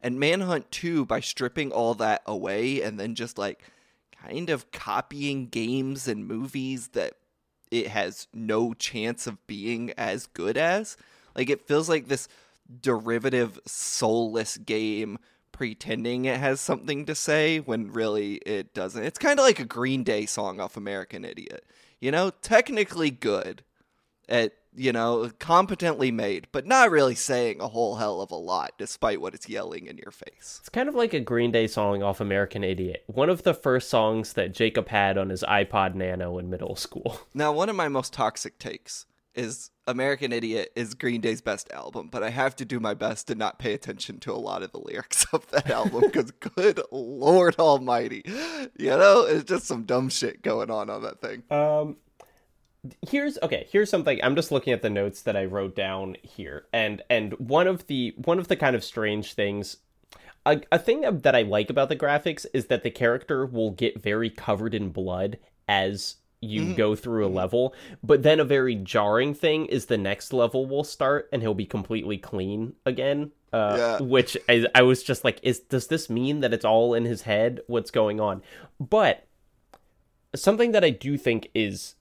[0.02, 3.62] And Manhunt 2 by stripping all that away and then just like
[4.22, 7.14] kind of copying games and movies that
[7.70, 10.96] it has no chance of being as good as.
[11.36, 12.28] Like it feels like this
[12.80, 15.18] derivative soulless game
[15.52, 19.04] pretending it has something to say when really it doesn't.
[19.04, 21.64] It's kind of like a Green Day song off American Idiot.
[22.00, 23.64] You know, technically good
[24.28, 28.72] at, you know, competently made, but not really saying a whole hell of a lot
[28.78, 30.58] despite what it's yelling in your face.
[30.60, 33.04] It's kind of like a Green Day song off American Idiot.
[33.06, 37.20] One of the first songs that Jacob had on his iPod Nano in middle school.
[37.34, 42.08] Now, one of my most toxic takes is American Idiot is Green Day's best album,
[42.10, 44.72] but I have to do my best to not pay attention to a lot of
[44.72, 50.08] the lyrics of that album because, good Lord Almighty, you know, it's just some dumb
[50.08, 51.44] shit going on on that thing.
[51.50, 51.96] Um
[53.08, 54.22] here's okay, here's something.
[54.22, 56.66] I'm just looking at the notes that I wrote down here.
[56.72, 59.78] And and one of the one of the kind of strange things
[60.48, 64.00] a, a thing that I like about the graphics is that the character will get
[64.00, 65.38] very covered in blood
[65.68, 70.32] as you go through a level, but then a very jarring thing is the next
[70.32, 73.32] level will start and he'll be completely clean again.
[73.52, 74.06] Uh, Yeah.
[74.06, 77.22] Which I, I was just like, is does this mean that it's all in his
[77.22, 77.60] head?
[77.66, 78.42] What's going on?
[78.78, 79.26] But
[80.34, 81.96] something that I do think is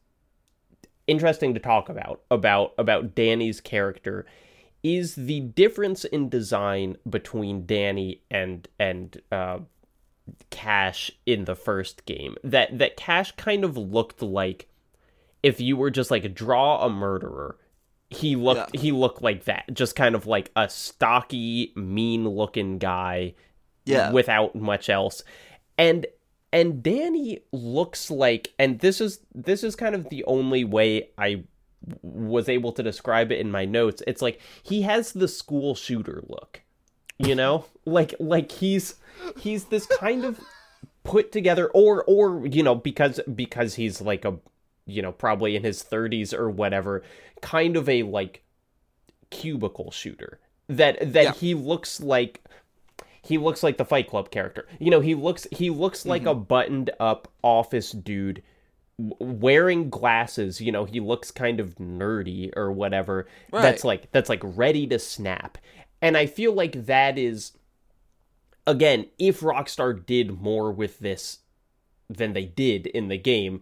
[1.07, 4.25] interesting to talk about about about Danny's character
[4.83, 9.59] is the difference in design between Danny and and uh,
[10.49, 12.35] Cash in the first game.
[12.43, 14.67] That that Cash kind of looked like
[15.43, 17.57] if you were just like draw a murderer.
[18.09, 23.33] He looked he looked like that, just kind of like a stocky, mean-looking guy
[23.85, 24.11] Yeah.
[24.11, 25.23] without much else.
[25.77, 26.05] And
[26.53, 31.43] and Danny looks like and this is this is kind of the only way I
[32.01, 34.01] was able to describe it in my notes.
[34.07, 36.61] It's like he has the school shooter look.
[37.17, 37.65] You know?
[37.85, 38.95] like like he's
[39.37, 40.39] he's this kind of
[41.03, 44.37] put together or or you know because because he's like a
[44.85, 47.01] you know probably in his 30s or whatever
[47.41, 48.43] kind of a like
[49.29, 51.33] cubicle shooter that that Yeah.
[51.33, 52.43] he looks like
[53.27, 54.67] he looks like the fight club character.
[54.79, 56.43] You know he looks he looks like a mm-hmm.
[56.43, 58.41] buttoned up office dude
[58.97, 64.41] wearing glasses you know he looks kind of nerdy or whatever that's like that's like
[64.43, 65.57] ready to snap.
[66.01, 67.51] And i feel like that is
[68.65, 71.39] again if rockstar did more with this
[72.09, 73.61] than they did in the game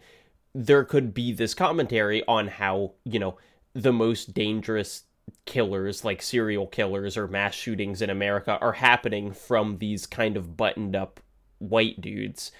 [0.54, 3.38] there could be this commentary on how you know
[3.73, 5.04] the most dangerous
[5.45, 10.57] killers like serial killers or mass shootings in america are happening from these kind of
[10.57, 11.19] buttoned up
[11.59, 12.51] white dudes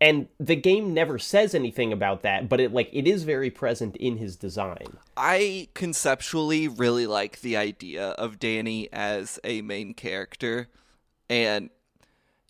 [0.00, 3.96] and the game never says anything about that but it like it is very present
[3.96, 10.68] in his design I conceptually really like the idea of Danny as a main character.
[11.28, 11.70] And,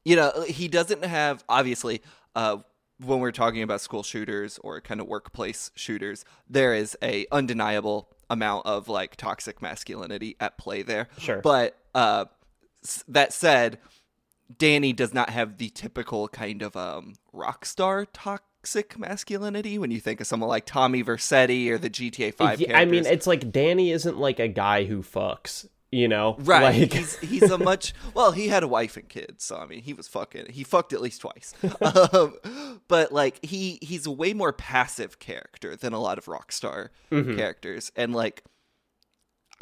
[0.05, 2.03] you know, he doesn't have, obviously,
[2.35, 2.59] uh,
[2.99, 8.09] when we're talking about school shooters or kind of workplace shooters, there is a undeniable
[8.33, 11.09] amount of like toxic masculinity at play there.
[11.19, 11.41] Sure.
[11.41, 12.25] But uh,
[13.07, 13.79] that said,
[14.59, 20.21] Danny does not have the typical kind of um, Rockstar toxic masculinity when you think
[20.21, 23.91] of someone like Tommy Vercetti or the GTA 5 Yeah, i mean it's like danny
[23.91, 26.81] isn't like a guy who fucks you know Right.
[26.81, 29.83] like He's he's a much well, he had a wife and kids, so I mean
[29.83, 31.55] he was fucking he fucked at least twice.
[31.81, 32.35] um,
[32.89, 37.37] but like he he's a way more passive character than a lot of Rockstar Mm-hmm.
[37.37, 37.93] characters.
[37.95, 38.43] And like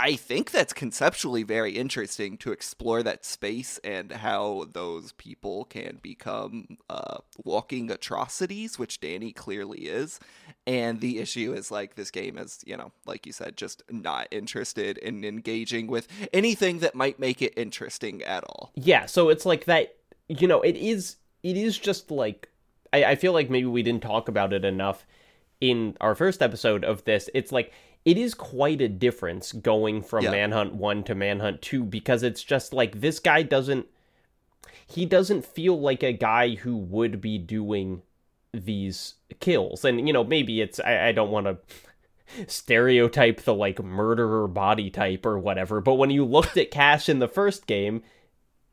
[0.02, 5.98] I think that's conceptually very interesting to explore that space and how those people can
[6.00, 10.18] become uh, walking atrocities, which Danny clearly is.
[10.66, 14.26] And the issue is like this game is, you know, like you said, just not
[14.30, 18.72] interested in engaging with anything that might make it interesting at all.
[18.76, 19.96] Yeah, so it's like that,
[20.28, 22.48] you know, it is, it is just like,
[22.90, 25.04] I, I feel like maybe we didn't talk about it enough
[25.60, 27.28] in our first episode of this.
[27.34, 30.30] It's like, it is quite a difference going from Yeah.
[30.30, 33.86] Manhunt 1 to Manhunt 2 because it's just like this guy doesn't
[34.86, 38.02] he doesn't feel like a guy who would be doing
[38.52, 39.84] these kills.
[39.84, 41.58] And you know, maybe it's I, I don't want to
[42.46, 47.18] stereotype the like murderer body type or whatever, but when you looked at Cash in
[47.18, 48.02] the first game,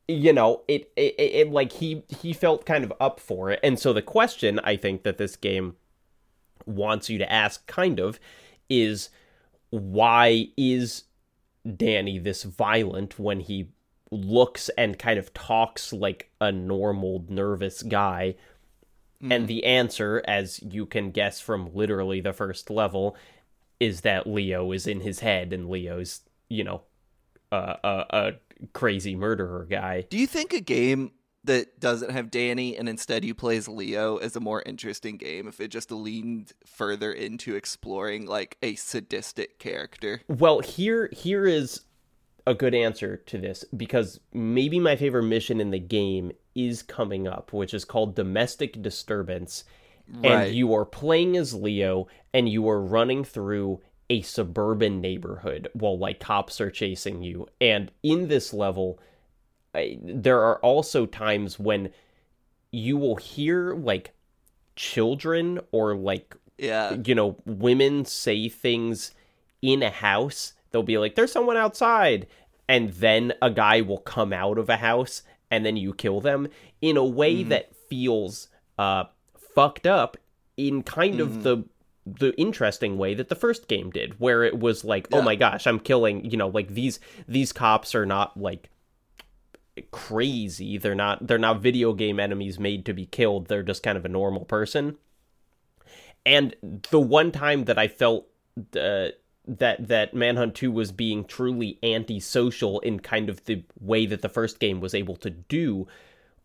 [0.06, 3.60] you know, it, it it it like he he felt kind of up for it.
[3.62, 5.76] And so the question I think that this game
[6.66, 8.18] wants you to ask kind of
[8.68, 9.10] is
[9.70, 11.04] why is
[11.76, 13.68] Danny this violent when he
[14.10, 18.36] looks and kind of talks like a normal nervous guy?
[19.20, 23.16] And the answer, as you can guess from literally the first level,
[23.80, 26.82] is that Leo is in his head and Leo's, you know,
[27.50, 28.32] uh, a, a
[28.72, 30.02] crazy murderer guy.
[30.08, 31.10] Do you think a game
[31.44, 35.48] that doesn't have Danny and instead you play as Leo is a more interesting game
[35.48, 40.20] if it just leaned further into exploring like a sadistic character?
[40.28, 41.82] Well, here here is
[42.46, 47.28] a good answer to this because maybe my favorite mission in the game is coming
[47.28, 49.64] up, which is called Domestic Disturbance.
[50.10, 50.46] Right.
[50.46, 55.98] And you are playing as Leo and you are running through a suburban neighborhood while
[55.98, 57.46] like cops are chasing you.
[57.60, 58.98] And in this level,
[59.74, 61.90] there are also times when
[62.70, 64.12] you will hear like
[64.76, 66.96] children or like Yeah.
[67.04, 69.12] you know, women say things
[69.62, 70.52] in a house.
[70.70, 72.26] They'll be like, there's someone outside.
[72.68, 76.48] And then a guy will come out of a house and then you kill them
[76.82, 79.04] in a way that feels uh,
[79.54, 80.16] fucked up
[80.56, 81.64] in kind of the
[82.06, 85.66] the interesting way that the first game did where it was like oh my gosh
[85.66, 88.70] i'm killing you know like these these cops are not like
[89.82, 93.98] crazy they're not they're not video game enemies made to be killed they're just kind
[93.98, 94.96] of a normal person
[96.28, 96.54] and
[96.90, 98.26] the one time that I felt
[98.76, 99.08] uh,
[99.46, 104.28] that that Manhunt 2 was being truly antisocial in kind of the way that the
[104.28, 105.86] first game was able to do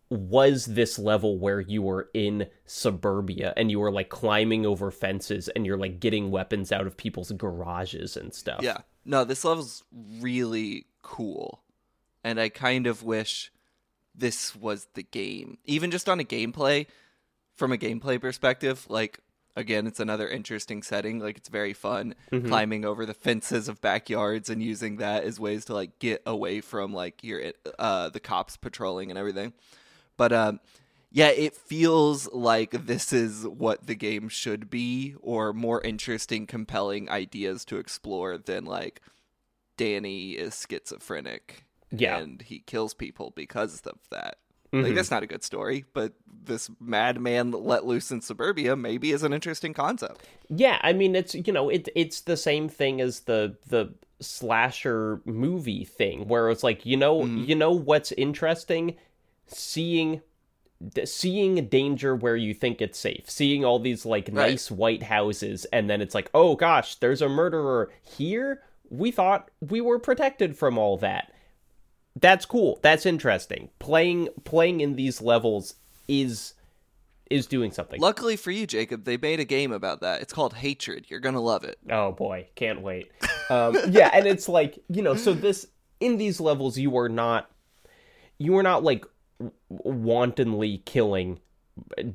[0.08, 5.48] was this level where you were in suburbia and you were like climbing over fences
[5.48, 8.60] and you're like getting weapons out of people's garages and stuff.
[8.62, 8.78] Yeah.
[9.04, 9.84] No, this level's
[10.20, 11.63] really cool.
[12.24, 13.52] And I kind of wish
[14.14, 15.58] this was the game.
[15.64, 16.86] Even just on a gameplay,
[17.54, 19.20] from a gameplay perspective, like
[19.56, 21.20] again, it's another interesting setting.
[21.20, 22.14] Like it's very fun
[22.48, 26.60] climbing over the fences of backyards and using that as ways to like get away
[26.60, 29.52] from like your uh the cops patrolling and everything.
[30.16, 30.60] But um
[31.10, 37.08] yeah, it feels like this is what the game should be, or more interesting, compelling
[37.08, 39.00] ideas to explore than like
[39.76, 41.63] Danny is schizophrenic
[41.96, 42.18] Yeah.
[42.18, 44.38] and he kills people because of that.
[44.72, 44.82] Mhm.
[44.82, 49.22] Like that's not a good story, but this madman let loose in suburbia maybe is
[49.22, 50.26] an interesting concept.
[50.48, 55.20] Yeah, I mean it's you know it it's the same thing as the the slasher
[55.24, 58.96] movie thing where it's like you know you know what's interesting
[59.46, 60.22] seeing
[61.04, 64.50] seeing danger where you think it's safe seeing all these like Right.
[64.52, 69.50] nice white houses and then it's like oh gosh there's a murderer here we thought
[69.60, 71.32] we were protected from all that
[72.16, 75.74] that's cool that's interesting playing playing in these levels
[76.06, 76.54] is
[77.30, 80.20] is doing something Luckily for you, Jacob, they made a game about that.
[80.20, 81.06] It's called Hatred.
[81.08, 81.78] You're gonna love it.
[81.90, 83.10] Oh boy, can't wait.
[83.50, 85.66] Um, yeah, and it's like you know, so this
[86.00, 87.50] in these levels, you are not,
[88.38, 89.04] you are not like
[89.68, 91.40] wantonly killing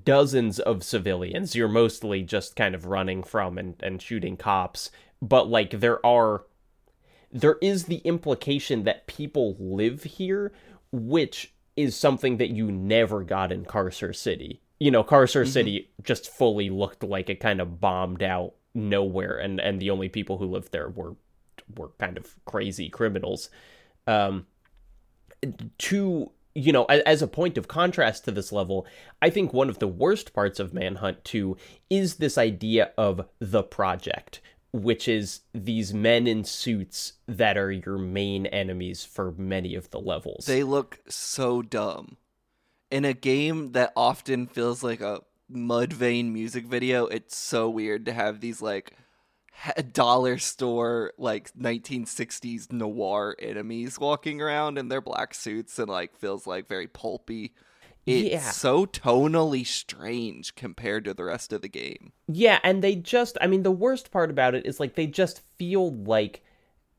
[0.03, 1.55] dozens of civilians.
[1.55, 4.89] You're mostly just kind of running from and and shooting cops.
[5.21, 6.45] But like there are,
[7.31, 10.51] there is the implication that people live here,
[10.91, 14.61] which is something that you never got in Carcer City.
[14.79, 19.59] You know, Carcer City just fully looked like a kind of bombed out nowhere, and
[19.59, 21.15] and the only people who lived there were
[21.75, 23.49] were kind of crazy criminals.
[24.07, 24.47] Um,
[25.77, 28.85] to you know, as, as a point of contrast to this level,
[29.21, 31.55] I think one of the worst parts of Manhunt 2
[31.89, 34.41] is this idea of the project,
[34.71, 39.99] which is these men in suits that are your main enemies for many of the
[39.99, 40.45] levels.
[40.45, 42.17] They look so dumb.
[42.91, 48.13] In a game that often feels like a Mudvayne music video, it's so weird to
[48.13, 48.93] have these like
[49.91, 56.47] dollar store like 1960s noir enemies walking around in their black suits and like feels
[56.47, 57.53] like very pulpy.
[58.09, 58.51] It's Yeah.
[58.51, 62.11] so tonally strange compared to the rest of the game.
[62.27, 65.41] Yeah, and they just I mean the worst part about it is like they just
[65.57, 66.43] feel like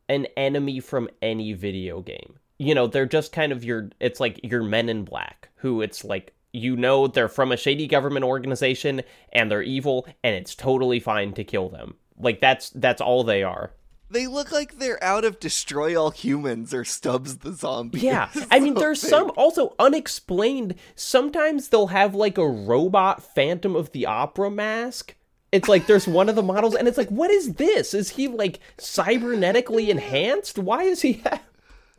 [0.09, 2.39] an enemy from any video game.
[2.59, 6.05] You know, they're just kind of your it's like your men in black who it's
[6.05, 9.03] like you know they're from a shady government organization
[9.33, 11.95] and they're evil and it's totally fine to kill them.
[12.19, 13.73] Like that's that's all they are.
[14.11, 18.01] They look like they're out of Destroy All Humans or Stubbs the Zombie.
[18.01, 18.29] Yeah.
[18.51, 20.75] I mean, there's some also unexplained.
[20.97, 25.15] Sometimes they'll have like a robot Phantom of the Opera mask.
[25.53, 27.93] It's like there's one of the models, and it's like, what is this?
[27.93, 30.59] Is he like cybernetically enhanced?
[30.59, 31.15] Why is he?
[31.25, 31.41] Have...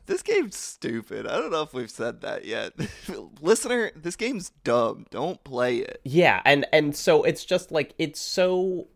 [0.06, 1.28] This game's stupid.
[1.28, 2.74] I don't know if we've said that yet.
[3.42, 5.06] Listener, this game's dumb.
[5.10, 6.02] Don't play it.
[6.04, 8.88] Yeah, and and so it's just like it's so,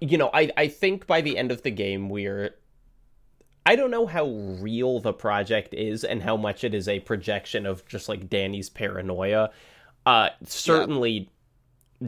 [0.00, 2.54] you know, I I think by the end of the game we're.
[3.64, 7.64] I don't know how real the project is and how much it is a projection
[7.66, 9.50] of just like Danny's paranoia.
[10.04, 11.30] Uh certainly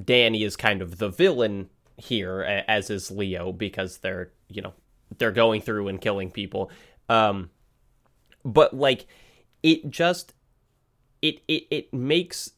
[0.05, 4.74] Danny is kind of the villain here as is Leo because they're, you know,
[5.18, 6.70] they're going through and killing people.
[7.09, 7.50] Um
[8.44, 9.07] but like
[9.62, 10.34] it just
[11.22, 12.50] it it it makes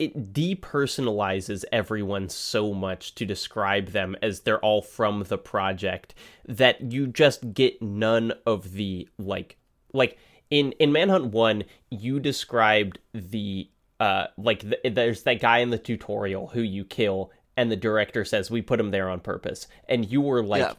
[0.00, 6.14] it depersonalizes everyone so much to describe them as they're all from the project
[6.48, 9.58] that you just get none of the like
[9.92, 10.18] like
[10.50, 13.68] in in manhunt 1 you described the
[14.00, 18.24] uh like the, there's that guy in the tutorial who you kill and the director
[18.24, 20.72] says we put him there on purpose and you were like Yeah.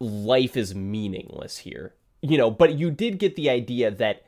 [0.00, 4.22] life is meaningless here you know but you did get the idea that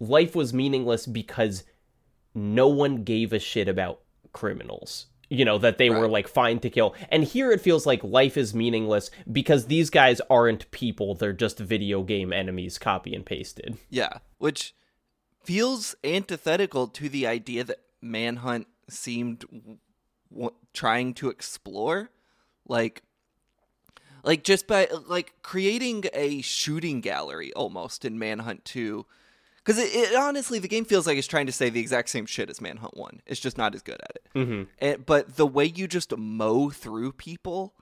[0.00, 1.62] life was meaningless because
[2.36, 4.00] no one gave a shit about
[4.32, 5.06] criminals.
[5.28, 6.94] You know, that they were like fine to kill.
[7.08, 11.58] And here it feels like life is meaningless because these guys aren't people, they're just
[11.58, 13.76] video game enemies copy and pasted.
[13.90, 14.72] Yeah, which
[15.42, 19.44] feels antithetical to the idea that Manhunt seemed
[20.30, 22.10] w- trying to explore,
[22.68, 23.02] like,
[24.22, 29.06] like just by like creating a shooting gallery almost in Manhunt Two,
[29.66, 32.24] because it, it honestly the game feels like it's trying to say the exact same
[32.24, 33.20] shit as Manhunt One.
[33.26, 34.28] It's just not as good at it.
[34.34, 34.62] Mm-hmm.
[34.78, 37.74] And, but the way you just mow through people,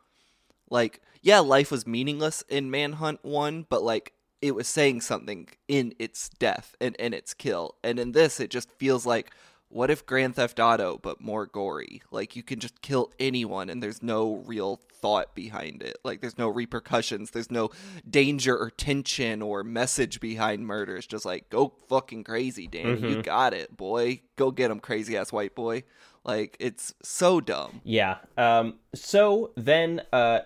[0.70, 5.94] like, yeah, life was meaningless in Manhunt 1, but like, it was saying something in
[5.98, 7.76] its death and in its kill.
[7.84, 9.30] And in this, it just feels like,
[9.74, 12.00] what if Grand Theft Auto, but more gory?
[12.12, 15.98] Like, you can just kill anyone and there's no real thought behind it.
[16.04, 17.70] Like, there's no repercussions, there's no
[18.08, 20.96] danger or tension or message behind murder.
[20.96, 23.00] It's just like, go fucking crazy, Danny.
[23.00, 24.20] You got it, boy.
[24.36, 25.82] Go get him, crazy ass white boy.
[26.22, 27.80] Like, it's so dumb.
[27.82, 28.18] Yeah.
[28.38, 30.42] Um so then uh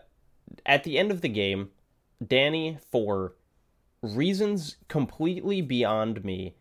[0.64, 1.68] at the end of the game,
[2.26, 3.34] Danny for
[4.00, 6.54] reasons completely beyond me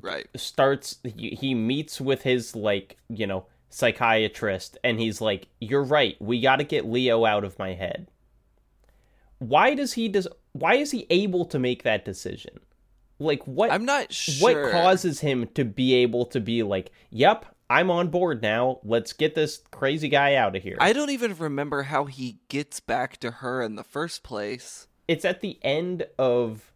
[0.00, 0.26] Right.
[0.34, 6.16] starts he, he meets with his like you know psychiatrist and he's like you're right
[6.20, 8.08] we got to get leo out of my head
[9.38, 12.60] why does he does why is he able to make that decision
[13.18, 14.62] like what I'm not sure.
[14.62, 19.12] what causes him to be able to be like yep i'm on board now let's
[19.12, 23.18] get this crazy guy out of here I don't even remember how he gets back
[23.18, 24.86] to her in the first place.
[25.08, 26.71] it's at the end of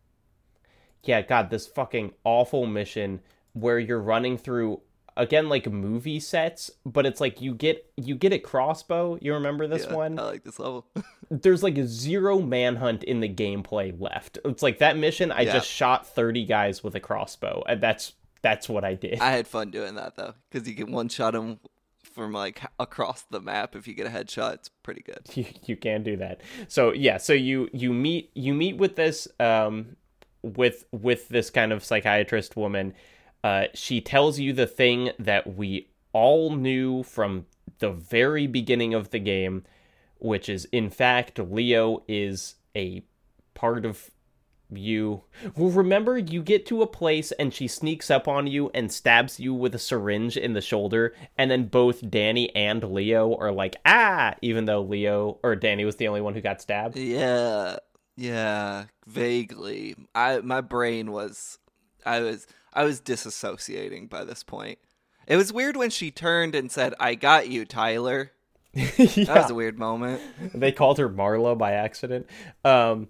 [1.08, 3.20] yeah god this fucking awful mission
[3.52, 4.80] where you're running through
[5.16, 9.66] again like movie sets but it's like you get you get a crossbow you remember
[9.66, 10.86] this Yeah, one I like this level.
[11.30, 15.54] there's like a zero manhunt in the gameplay left it's like that mission i Yeah.
[15.54, 19.48] just shot 30 guys with a crossbow and that's that's what i did I had
[19.48, 21.58] fun doing that though, because you can one shot them
[22.02, 23.74] from like across the map.
[23.76, 25.20] If you get a headshot, it's pretty good.
[25.36, 29.26] you, you can do that so yeah so you you meet you meet with this
[29.40, 29.96] um
[30.56, 32.94] with with this kind of psychiatrist woman
[33.42, 37.46] uh she tells you the thing that we all knew from
[37.78, 39.64] the very beginning of the game
[40.18, 43.02] which is in fact leo is a
[43.54, 44.10] part of
[44.70, 45.22] you.
[45.56, 49.38] Well remember you get to a place and she sneaks up on you and stabs
[49.38, 53.76] you with a syringe in the shoulder and then both danny and leo are like
[53.84, 54.34] ah!
[54.42, 56.96] even though leo or danny was the only one who got stabbed.
[56.96, 57.76] Yeah,
[58.16, 59.94] yeah, vaguely.
[60.14, 61.58] I my brain was,
[62.04, 64.78] I was, I was disassociating by this point.
[65.26, 68.32] It was weird when she turned and said, "I got you, Tyler."
[68.74, 70.20] That was a weird moment.
[70.54, 72.26] they called her Marla by accident.
[72.64, 73.08] Um,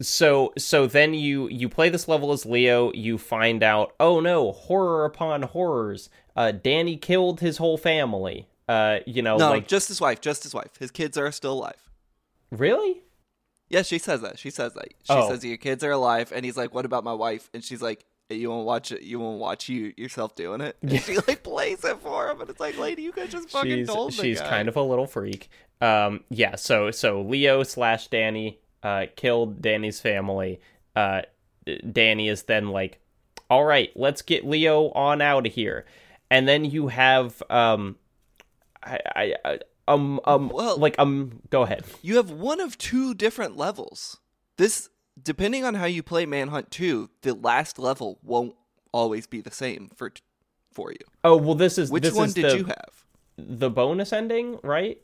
[0.00, 2.92] so so then you you play this level as Leo.
[2.92, 6.10] You find out, oh no, horror upon horrors.
[6.36, 8.46] Uh, Danny killed his whole family.
[8.68, 10.76] Uh, you know, No, like just his wife, just his wife.
[10.78, 11.88] His kids are still alive.
[12.50, 13.02] really?
[13.68, 14.38] Yeah, she says that.
[14.38, 14.88] She says that.
[14.88, 15.28] She Oh.
[15.28, 18.04] says your kids are alive, and he's like, "What about my wife?" And she's like,
[18.30, 19.02] "You won't watch it.
[19.02, 22.48] You won't watch you yourself doing it." And she like plays it for him, and
[22.48, 24.48] it's like, "Lady, you could just fucking she's told the she's guy.
[24.48, 25.48] kind of a little freak.
[25.80, 26.54] Um, yeah.
[26.56, 30.60] So so Leo slash Danny uh killed Danny's family.
[30.94, 31.22] Uh,
[31.92, 33.00] Danny is then like,
[33.50, 35.84] all right, let's get Leo on out of here,
[36.30, 37.96] and then you have um,
[38.82, 39.34] I I.
[39.44, 39.58] I
[39.88, 44.18] um um Well- like um go ahead You have one of two different levels.
[44.56, 44.88] This,
[45.22, 48.54] depending on how you play Manhunt Two, the last level won't
[48.92, 50.12] always be the same for
[50.72, 50.98] for you.
[51.24, 53.04] oh well this is Which this one is did the, you have?
[53.36, 54.98] the bonus ending right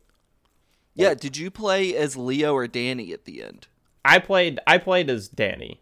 [0.94, 3.66] Yeah, did you play as Leo or Danny at the end?
[4.04, 5.80] I played I played as Danny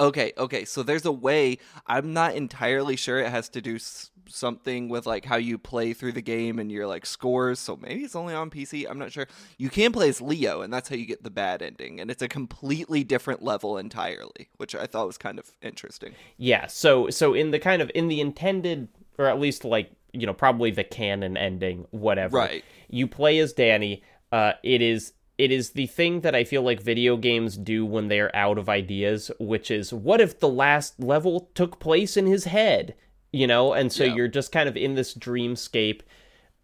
[0.00, 0.64] Okay, okay.
[0.64, 1.58] So there's a way.
[1.88, 5.92] I'm not entirely sure it has to do s- something with like how you play
[5.92, 7.58] through the game and your like scores.
[7.58, 8.88] So maybe it's only on PC.
[8.88, 9.26] I'm not sure.
[9.56, 12.00] You can play as Leo, and that's how you get the bad ending.
[12.00, 16.14] And it's a completely different level entirely, which I thought was kind of interesting.
[16.36, 20.26] Yeah, so so in the kind of in the intended or at least like, you
[20.26, 22.36] know, probably the canon ending, whatever.
[22.36, 22.64] Right.
[22.88, 24.02] You play as Danny.
[24.30, 28.08] Uh it is it is the thing that I feel like video games do when
[28.08, 32.44] they're out of ideas, which is what if the last level took place in his
[32.44, 32.94] head?
[33.32, 34.14] You know, and so Yeah.
[34.14, 36.00] you're just kind of in this dreamscape.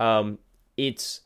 [0.01, 0.39] Um
[0.77, 1.21] it's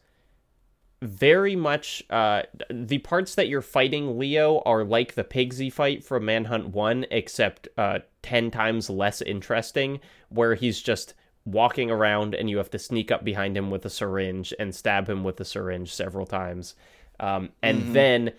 [1.01, 6.24] very much uh the parts that you're fighting Leo are like the Piggsy fight from
[6.24, 11.14] Manhunt 1 except uh 10 times less interesting where he's just
[11.45, 15.09] walking around and you have to sneak up behind him with a syringe and stab
[15.09, 16.74] him with a syringe several times.
[17.20, 18.32] Um and then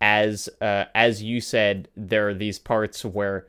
[0.00, 3.46] as uh as you said there are these parts where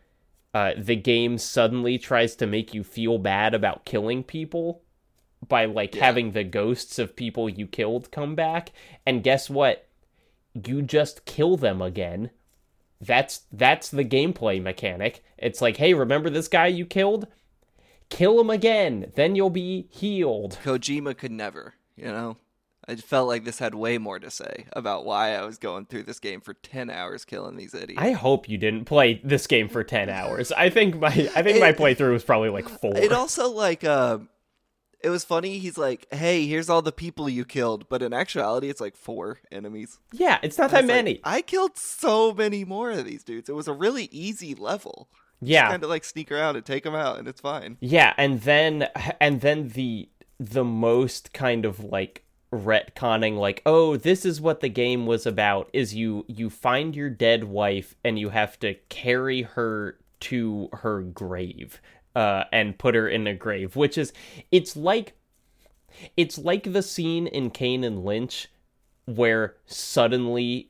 [0.57, 4.81] uh the game suddenly tries to make you feel bad about killing people
[5.47, 6.05] by like Yeah.
[6.05, 8.71] having the ghosts of people you killed come back.
[9.05, 9.87] And guess what?
[10.53, 12.31] You just kill them again.
[12.99, 15.23] That's that's the gameplay mechanic.
[15.37, 17.27] It's like hey remember this guy you killed?
[18.09, 19.11] Kill him again.
[19.15, 20.57] Then you'll be healed.
[20.63, 22.37] Kojima could never, you know?
[22.89, 26.03] I felt like this had way more to say about why I was going through
[26.03, 28.01] this game for 10 hours killing these idiots.
[28.01, 31.59] i hope you didn't play this game for 10 hours i think my i think
[31.59, 34.19] my playthrough was probably like 4 It also like uh
[35.03, 35.59] it was funny.
[35.59, 39.39] He's like, "Hey, here's all the people you killed," but in actuality, it's like four
[39.51, 39.99] enemies.
[40.11, 43.23] yeah it's not I that was like, many I killed so many more of these
[43.23, 43.47] dudes.
[43.47, 45.07] It was a really easy level.
[45.39, 47.77] yeah kind of like sneak around and take them out, and it's fine.
[47.79, 48.89] Yeah, and then
[49.21, 50.09] and then the
[50.39, 52.23] the most kind of like
[52.53, 57.09] retconning like oh this is what the game was about is you you find your
[57.09, 61.81] dead wife and you have to carry her to her grave
[62.15, 64.13] uh and put her in a grave which is
[64.49, 65.13] it's like
[66.15, 68.47] it's like the scene in Kane and Lynch
[69.05, 70.69] where suddenly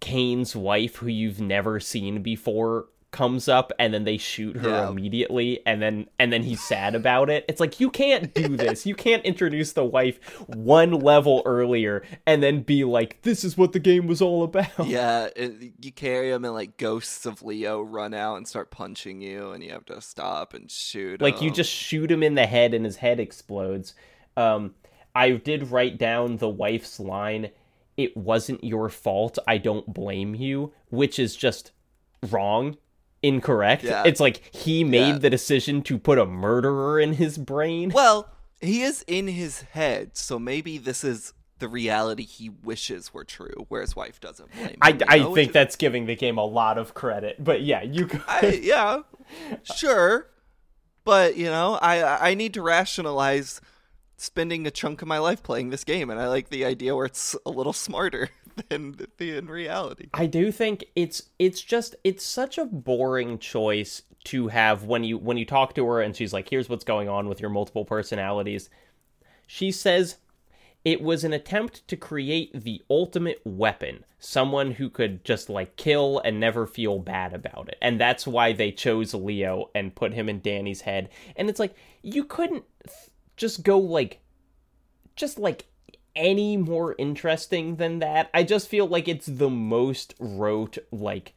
[0.00, 4.88] Kane's wife, who you've never seen before, comes up and then they shoot her Yeah.
[4.90, 7.44] immediately and then and then he's sad about it.
[7.48, 8.84] It's like you can't do this.
[8.84, 13.72] You can't introduce the wife one level earlier and then be like this is what
[13.72, 14.86] the game was all about.
[14.86, 15.28] Yeah,
[15.80, 19.62] you carry him and like ghosts of Leo run out and start punching you, and
[19.62, 21.22] you have to stop and shoot.
[21.22, 23.94] Like you just shoot him in the head and his head explodes.
[24.36, 24.74] Um
[25.14, 27.50] I did write down the wife's line
[27.96, 29.38] it wasn't your fault.
[29.46, 31.70] I don't blame you, which is just
[32.28, 32.76] wrong,
[33.24, 33.82] incorrect.
[33.84, 34.02] Yeah.
[34.06, 35.18] It's like he made Yeah.
[35.18, 37.90] the decision to put a murderer in his brain.
[37.90, 38.28] Well,
[38.60, 43.66] he is in his head, so maybe this is the reality he wishes were true,
[43.68, 45.00] where his wife doesn't blame I, him.
[45.08, 47.82] I know, which think is- that's giving the game a lot of credit, but yeah,
[47.82, 48.22] you could.
[48.28, 48.98] I, yeah,
[49.62, 50.28] sure,
[51.04, 53.60] but you know, I I need to rationalize
[54.24, 57.06] spending a chunk of my life playing this game, and I like the idea where
[57.06, 58.30] it's a little smarter
[58.68, 60.08] than the in reality.
[60.14, 65.18] I do think it's it's just it's such a boring choice to have when you
[65.18, 67.84] when you talk to her and she's like here's what's going on with your multiple
[67.84, 68.70] personalities.
[69.46, 70.16] She says
[70.84, 76.20] it was an attempt to create the ultimate weapon, someone who could just like kill
[76.24, 77.78] and never feel bad about it.
[77.80, 81.08] And that's why they chose Leo and put him in Danny's head.
[81.36, 84.20] And it's like you couldn't th- just go like
[85.16, 85.66] just like
[86.16, 88.30] any more interesting than that.
[88.32, 91.34] I just feel like it's the most rote, like,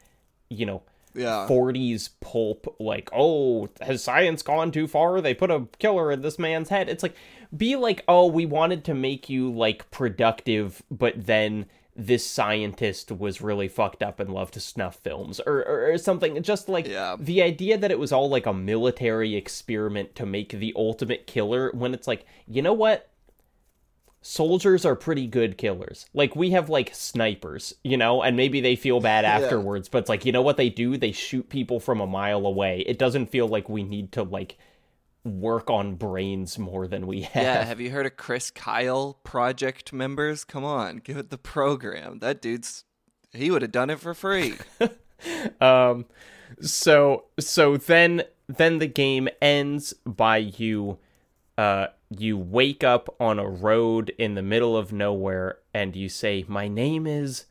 [0.50, 0.84] you know,
[1.14, 5.20] Yeah, 40s pulp, like, oh, has science gone too far?
[5.20, 6.90] They put a killer in this man's head.
[6.90, 7.16] It's like,
[7.56, 11.66] be like, oh, we wanted to make you, like, productive, but then
[12.00, 16.42] this scientist was really fucked up and loved to snuff films or, or, or something.
[16.44, 17.16] Just like Yeah.
[17.20, 21.72] the idea that it was all like a military experiment to make the ultimate killer
[21.74, 23.10] when it's like, you know what?
[24.22, 26.06] soldiers are pretty good killers.
[26.14, 30.10] Like we have like snipers, you know, and maybe they feel bad afterwards, but it's
[30.10, 30.98] like, you know what they do?
[30.98, 32.82] They shoot people from a mile away.
[32.88, 34.58] It doesn't feel like we need to like
[35.28, 37.44] work on brains more than we have.
[37.44, 40.44] Yeah, have you heard of Chris Kyle project members?
[40.44, 42.20] Come on, give it the program.
[42.20, 42.84] That dude's
[43.34, 44.56] he would have done it for free.
[45.62, 46.06] um
[46.62, 50.98] so so then then the game ends by you
[51.58, 56.46] uh you wake up on a road in the middle of nowhere and you say
[56.48, 57.46] my name is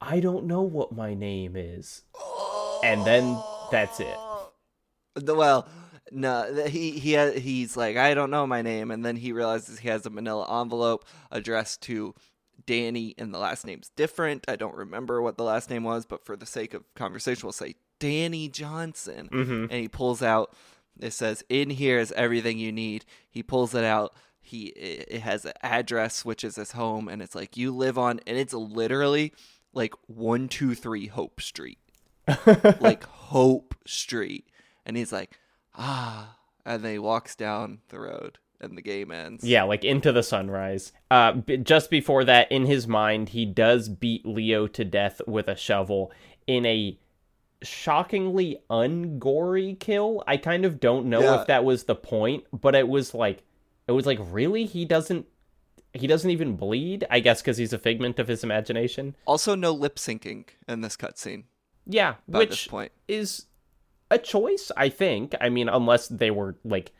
[0.00, 2.02] I don't know what my name is.
[2.82, 4.16] And then that's it.
[5.24, 5.68] Well,
[6.12, 9.88] no, he he he's like I don't know my name, and then he realizes he
[9.88, 12.14] has a Manila envelope addressed to
[12.66, 14.44] Danny, and the last name's different.
[14.48, 17.52] I don't remember what the last name was, but for the sake of conversation, we'll
[17.52, 19.28] say Danny Johnson.
[19.32, 19.62] Mhm.
[19.64, 20.54] And he pulls out.
[21.00, 24.14] It says, "In here is everything you need." He pulls it out.
[24.40, 27.96] He it it has an address, which is his home, and it's like you live
[27.98, 29.32] on, and it's literally
[29.72, 31.78] like one two three Hope Street
[32.80, 34.46] like Hope Street.
[34.84, 35.38] And he's like,
[35.74, 36.36] ah.
[36.64, 39.42] And then he walks down the road and the game ends.
[39.44, 40.92] Yeah, like into the sunrise.
[41.10, 45.48] Uh, b- just before that, in his mind, he does beat Leo to death with
[45.48, 46.12] a shovel
[46.46, 46.96] in a
[47.62, 50.22] shockingly ungory kill.
[50.26, 51.40] I kind of don't know Yeah.
[51.40, 53.42] if that was the point, but it was like,
[53.88, 54.64] it was like, really?
[54.64, 55.26] He doesn't,
[55.94, 57.04] he doesn't even bleed.
[57.10, 59.16] I guess because he's a figment of his imagination.
[59.26, 61.44] Also, no lip syncing in this cutscene
[61.86, 62.92] Yeah, by this which point.
[63.08, 63.46] is
[64.12, 65.34] a choice, I think.
[65.40, 66.92] I mean, unless they were like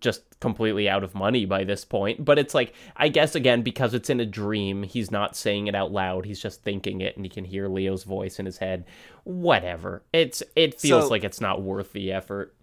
[0.00, 2.24] just completely out of money by this point.
[2.24, 5.74] But it's like, I guess again, because it's in a dream, he's not saying it
[5.76, 6.24] out loud.
[6.26, 8.84] He's just thinking it and he can hear Leo's voice in his head.
[9.24, 10.02] Whatever.
[10.12, 12.54] It's it feels So- like it's not worth the effort.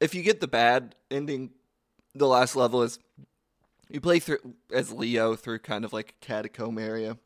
[0.00, 1.50] If you get the bad ending,
[2.14, 2.98] the last level is
[3.88, 7.18] you play through as Leo through kind of like a catacomb area.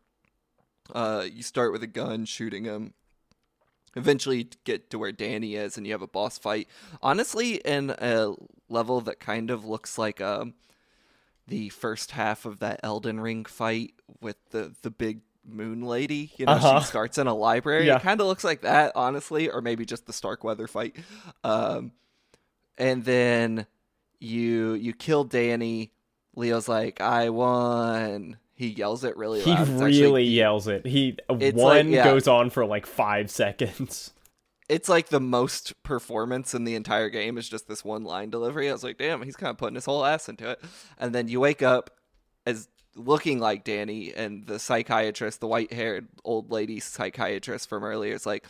[0.94, 2.92] Uh, you start with a gun shooting him.
[3.94, 6.68] Eventually, get to where Danny is, and you have a boss fight.
[7.02, 8.32] Honestly, in a
[8.68, 10.54] level that kind of looks like um,
[11.46, 16.32] the first half of that Elden Ring fight with the the big moon lady.
[16.38, 16.80] You know, Uh-huh.
[16.80, 17.86] she starts in a library.
[17.86, 17.96] Yeah.
[17.96, 20.96] It kind of looks like that, honestly, or maybe just the Starkweather fight.
[21.44, 21.92] Um,
[22.78, 23.66] and then
[24.20, 25.92] you you kill Danny.
[26.34, 29.62] Leo's like, "I won." He yells it really He loud.
[29.62, 30.86] It's really actually- yells it.
[30.86, 32.04] He one like- yeah.
[32.04, 34.12] goes on for like five seconds.
[34.68, 38.68] it's like the most performance in the entire game is just this one line delivery.
[38.68, 40.60] I was like, damn, he's kind of putting his whole ass into it.
[40.96, 41.90] And then you wake up
[42.46, 48.14] as looking like Danny, and the psychiatrist, the white haired old lady psychiatrist from earlier,
[48.14, 48.46] is like,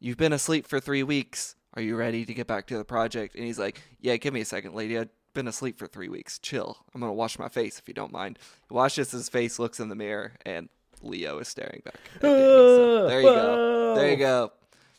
[0.00, 1.54] You've been asleep for three weeks.
[1.74, 3.36] Are you ready to get back to the project?
[3.36, 4.98] And he's like, Yeah, give me a second, lady.
[4.98, 6.38] I've been asleep for three weeks.
[6.38, 6.78] Chill.
[6.94, 8.38] I'm going to wash my face if you don't mind.
[8.68, 10.68] He washes his face, looks in the mirror, and
[11.02, 11.98] Leo is staring back.
[12.16, 12.38] At Danny.
[12.38, 13.94] So ah, there you go.
[13.94, 14.52] There you go.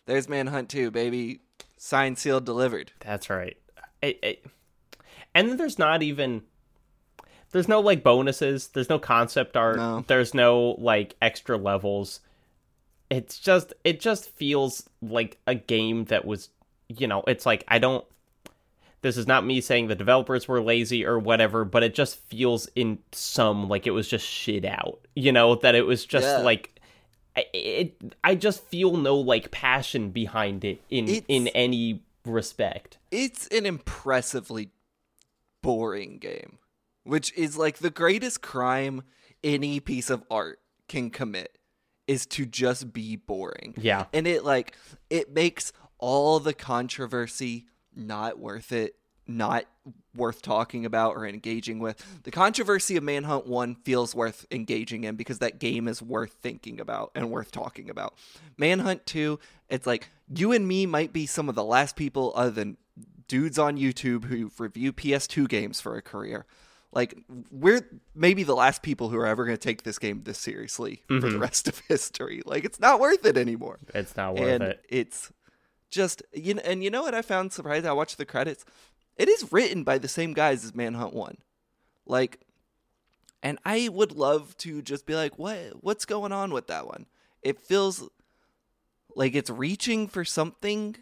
[0.05, 1.39] There's Manhunt 2, baby.
[1.77, 2.91] Signed, sealed, delivered.
[2.99, 3.57] That's right.
[4.01, 4.37] I, I,
[5.35, 6.43] and there's not even
[7.53, 8.69] there's no like bonuses.
[8.69, 9.77] There's no concept art.
[9.77, 10.03] No.
[10.07, 12.19] There's no like extra levels.
[13.09, 16.49] It's just it just feels like a game that was
[16.89, 18.03] you know it's like I don't.
[19.03, 22.67] This is not me saying the developers were lazy or whatever, but it just feels
[22.75, 25.05] in some like it was just shit out.
[25.15, 26.37] You know that it was just Yeah.
[26.39, 26.69] like
[27.35, 28.15] I- it.
[28.23, 32.97] I just feel no like passion behind it in It's- in any respect.
[33.11, 34.69] It's an impressively
[35.61, 36.59] boring game,
[37.03, 39.03] which is like the greatest crime
[39.43, 41.57] any piece of art can commit
[42.07, 43.73] is to just be boring.
[43.77, 44.05] Yeah.
[44.13, 44.75] And it like
[45.09, 48.95] it makes all the controversy not worth it,
[49.27, 49.65] not
[50.15, 52.03] worth talking about or engaging with.
[52.23, 56.79] The controversy of Manhunt 1 feels worth engaging in because that game is worth thinking
[56.79, 58.15] about and worth talking about.
[58.57, 59.39] Manhunt 2,
[59.69, 62.77] it's like you and me might be some of the last people other than
[63.27, 66.45] dudes on YouTube who review PS2 games for a career.
[66.91, 67.17] Like
[67.49, 67.81] we're
[68.13, 71.19] maybe the last people who are ever going to take this game this seriously for
[71.19, 71.39] the mm-hmm.
[71.39, 72.43] rest of history.
[72.45, 74.85] Like it's not worth it anymore It's not worth and it.
[74.89, 75.31] it's
[75.93, 77.89] just you know, and you know what I found surprising?
[77.89, 78.65] I watched the credits.
[79.15, 81.37] It is written by the same guys as Manhunt One,
[82.05, 82.39] like,
[83.43, 87.05] and I would love to just be like, what what's going on with that one?
[87.43, 88.09] It feels
[89.15, 90.95] like it's reaching for something,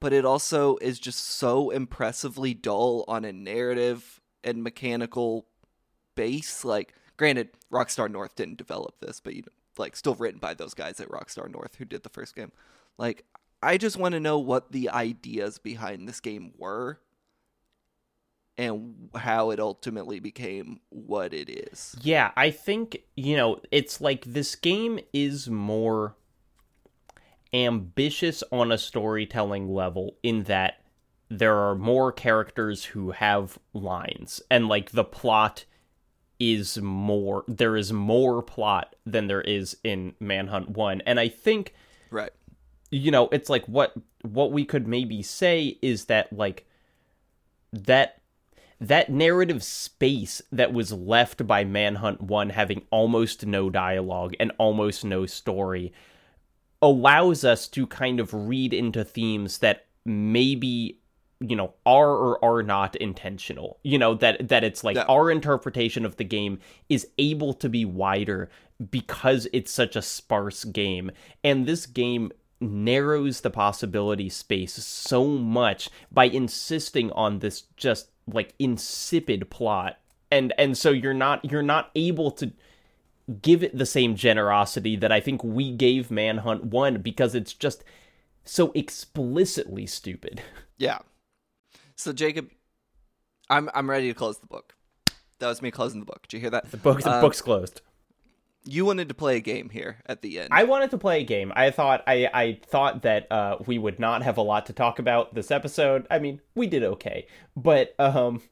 [0.00, 5.46] but it also is just so impressively dull on a narrative and mechanical
[6.16, 6.64] base.
[6.64, 10.74] Like, granted, Rockstar North didn't develop this, but you know, like still written by those
[10.74, 12.50] guys at Rockstar North who did the first game.
[12.98, 13.24] Like,
[13.62, 17.00] I just want to know what the ideas behind this game were.
[18.58, 21.96] and how it ultimately became what it is.
[22.02, 26.14] Yeah, I think, you know, it's like this game is more
[27.54, 30.82] ambitious on a storytelling level in that
[31.30, 35.64] there are more characters who have lines and like the plot
[36.38, 41.74] is more there is more plot than there is in Manhunt 1 and I think
[42.10, 42.30] Right.
[42.90, 46.66] You know it's like what what we could maybe say is that like
[47.72, 48.20] that
[48.80, 55.04] that narrative space that was left by Manhunt 1 having almost no dialogue and almost
[55.04, 55.92] no story
[56.82, 60.98] allows us to kind of read into themes that maybe
[61.40, 65.04] you know are or are not intentional you know that that it's like Yeah.
[65.08, 68.48] our interpretation of the game is able to be wider
[68.90, 71.10] because it's such a sparse game
[71.44, 78.54] and this game narrows the possibility space so much by insisting on this just like
[78.58, 79.98] insipid plot
[80.30, 82.52] and and so you're not you're not able to
[83.42, 87.84] give it the same generosity that I think we gave Manhunt 1 because it's just
[88.44, 90.42] so explicitly stupid.
[90.78, 91.00] Yeah.
[91.94, 92.48] So Jacob,
[93.50, 94.74] I'm I'm ready to close the book.
[95.40, 96.22] That was me closing the book.
[96.26, 96.70] Did you hear that?
[96.70, 97.82] The book the Um, book's closed.
[98.64, 100.48] You wanted to play a game here at the end.
[100.50, 101.52] I wanted to play a game.
[101.56, 104.98] I thought I I thought that uh we would not have a lot to talk
[104.98, 106.06] about this episode.
[106.10, 107.26] I mean, we did okay.
[107.56, 108.42] But um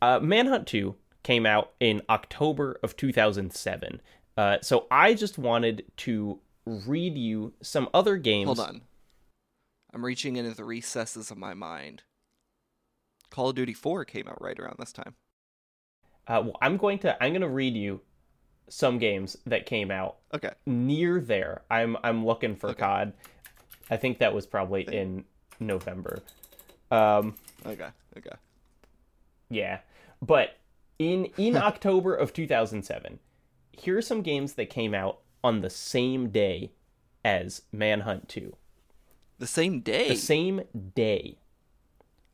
[0.00, 4.00] uh Manhunt 2 came out in October of 2007.
[4.36, 8.46] Uh so I just wanted to read you some other games.
[8.46, 8.80] Hold on.
[9.92, 12.02] I'm reaching into the recesses of my mind.
[13.30, 15.14] Call of Duty 4 came out right around this time.
[16.26, 18.00] Uh, well, I'm going to I'm going to read you
[18.68, 20.50] some games that came out Okay.
[20.66, 21.62] near there.
[21.70, 22.80] I'm I'm looking for Okay.
[22.80, 23.12] COD.
[23.90, 25.24] I think that was probably in
[25.60, 26.22] November.
[26.90, 27.88] Um, Okay.
[28.16, 28.36] Okay.
[29.48, 29.80] yeah,
[30.20, 30.56] but
[30.98, 33.18] in in October of 2007,
[33.72, 36.72] here are some games that came out on the same day
[37.24, 38.56] as Manhunt 2.
[39.38, 40.08] The same day.
[40.08, 40.62] The same
[40.94, 41.38] day.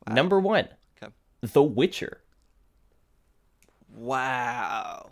[0.07, 0.67] Number one,
[1.01, 1.13] Okay.
[1.41, 2.21] The Witcher.
[3.95, 5.11] Wow.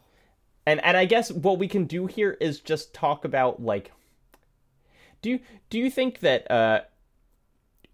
[0.65, 3.91] And and I guess what we can do here is just talk about like
[5.21, 5.39] do you
[5.69, 6.81] do you think that uh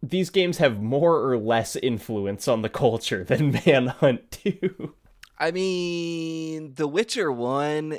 [0.03, 4.93] these games have more or less influence on the culture than Manhunt 2?
[5.39, 7.97] I mean, The Witcher 1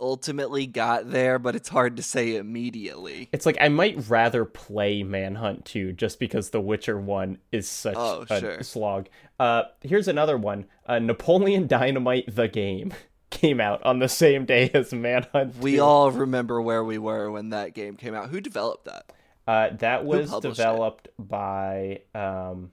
[0.00, 3.28] ultimately got there, but it's hard to say immediately.
[3.32, 7.96] It's like I might rather play Manhunt 2 just because The Witcher 1 is such
[7.96, 8.62] Oh, a sure.
[8.62, 9.08] slog.
[9.40, 10.66] Uh here's another one.
[10.86, 12.92] Uh Napoleon Dynamite the game
[13.30, 15.60] came out on the same day as Manhunt 2.
[15.60, 18.30] We all remember where we were when that game came out.
[18.30, 19.12] Who developed that?
[19.46, 20.62] Uh, that was published it?
[20.62, 22.70] developed by um,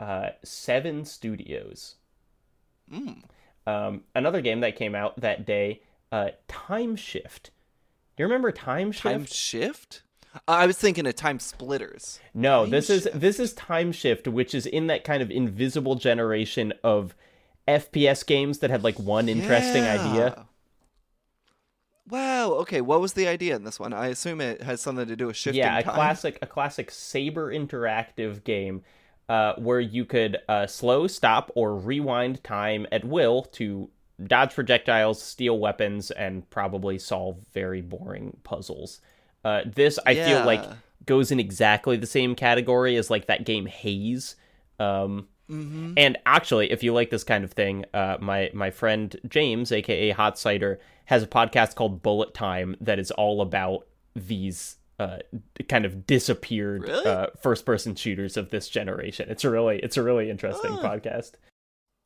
[0.00, 1.96] uh, Seven Studios.
[2.92, 3.22] Mm.
[3.66, 7.50] Um, another game that came out that day, uh, Time Shift.
[8.16, 9.02] Do you remember Time Shift?
[9.02, 10.02] Time Shift?
[10.48, 12.18] I was thinking of Time Splitters.
[12.34, 15.94] no, Time this is this is Time Shift, which is in that kind of invisible
[15.94, 17.14] generation of
[17.66, 20.46] FPS games that had like one interesting idea.
[22.08, 22.52] Wow.
[22.52, 22.80] Okay.
[22.80, 23.92] What was the idea in this one?
[23.92, 25.94] I assume it has something to do with shifting yeah, a time.
[25.94, 28.82] classic a classic saber interactive game
[29.28, 33.90] uh, where you could uh, slow, stop, or rewind time at will to
[34.22, 39.00] dodge projectiles, steal weapons, and probably solve very boring puzzles.
[39.44, 40.64] Uh, this I feel like
[41.06, 44.36] goes in exactly the same category as like that game Haze.
[44.78, 45.92] Um, Mm-hmm.
[45.98, 50.10] and actually, if you like this kind of thing, uh, my my friend James, aka
[50.10, 53.86] Hot Cider, has a podcast called Bullet Time that is all about
[54.16, 55.18] these uh,
[55.68, 57.04] kind of disappeared Really?
[57.04, 59.28] uh, first person shooters of this generation.
[59.28, 61.32] It's a really it's a really interesting podcast.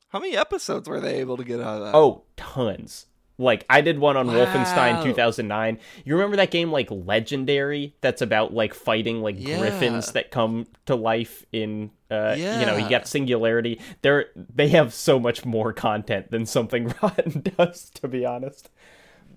[0.09, 1.95] How many episodes were they able to get out of that?
[1.95, 3.05] Oh, tons.
[3.39, 5.79] Like I did one on Wolfenstein 2009.
[6.03, 10.95] You remember that game like Legendary that's about like fighting like griffins that come to
[10.95, 12.89] life in uh you know, you Yeah.
[12.89, 13.79] got Singularity.
[14.01, 18.69] They're they have so much more content than something Rotten does to be honest.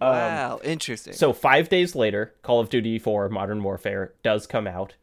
[0.01, 0.59] wow.
[0.65, 1.13] Interesting.
[1.13, 4.97] um, So 5 days later, Call of Duty 4 Modern Warfare does come out.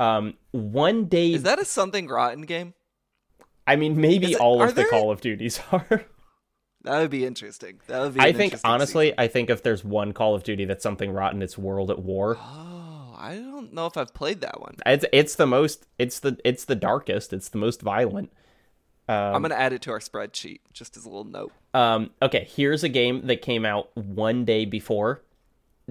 [0.00, 2.74] Um one day is that a something rotten game?
[3.64, 6.04] I mean maybe it- all of the there- Call of Duties are.
[6.84, 7.80] That would be interesting.
[7.86, 8.20] That would be.
[8.20, 9.14] I think honestly.
[9.18, 12.36] I think if there's one Call of Duty that's something rotten, it's World at War.
[12.38, 14.76] Oh, I don't know if I've played that one.
[14.84, 17.32] It's it's the most it's the it's the darkest.
[17.32, 18.30] It's the most violent.
[19.08, 21.52] I'm gonna add it to our spreadsheet just as a little note.
[21.74, 25.22] Um, okay, here's a game that came out one day before.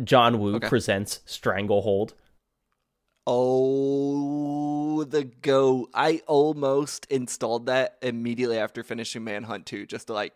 [0.03, 0.67] John Woo Okay.
[0.67, 2.13] presents Stranglehold.
[3.27, 5.89] Oh, the go!
[5.93, 10.33] I almost installed that immediately after finishing Manhunt 2 just to like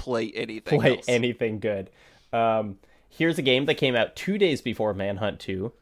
[0.00, 0.80] play anything.
[0.80, 1.04] Play else.
[1.08, 1.90] anything good.
[2.32, 2.78] Um,
[3.08, 5.72] here's a game that came out two days before Manhunt 2.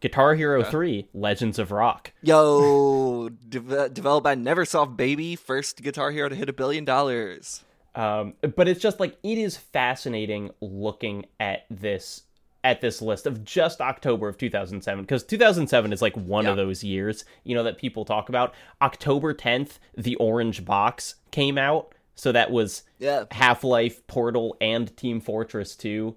[0.00, 2.12] Guitar Hero 3 Legends of Rock.
[2.22, 7.62] Yo, de- developed by Neversoft Baby, first Guitar Hero to hit a billion dollars.
[7.94, 12.22] Um, but it's just like it is fascinating looking at this
[12.64, 16.52] at this list of just October of 2007 because 2007 is like one Yeah.
[16.52, 18.54] of those years, you know, that people talk about.
[18.80, 23.24] October 10th, The Orange Box came out, so that was Yeah.
[23.32, 26.14] Half-Life, Portal, and Team Fortress 2.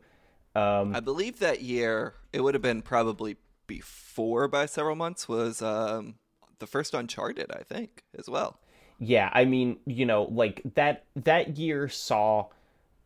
[0.54, 5.64] Um, I believe that year, it would have been probably before by several months, was
[5.64, 6.14] um,
[6.60, 8.60] the first Uncharted, I think, as well.
[9.00, 12.50] yeah, I mean, you know, like that that year saw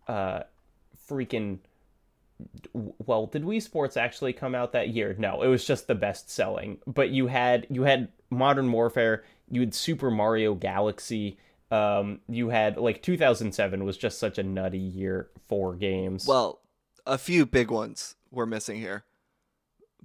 [0.09, 0.41] uh
[1.09, 1.59] freaking
[2.73, 5.15] well, did Wii Sports actually come out that year?
[5.17, 6.79] No, it was just the best selling.
[6.85, 11.37] But you had you had Modern Warfare, you had Super Mario Galaxy,
[11.71, 16.25] um you had like 2007 was just such a nutty year for games.
[16.27, 16.61] Well,
[17.05, 19.03] a few big ones we're missing here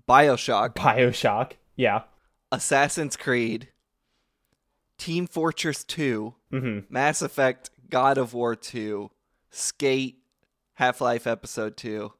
[0.09, 2.03] Bioshock, BioShock, yeah.
[2.53, 3.69] Assassin's Creed,
[4.99, 6.91] Team Fortress 2, Mhm.
[6.91, 9.11] Mass Effect, God of War 2,
[9.51, 10.19] Skate,
[10.75, 12.13] Half Life Episode 2.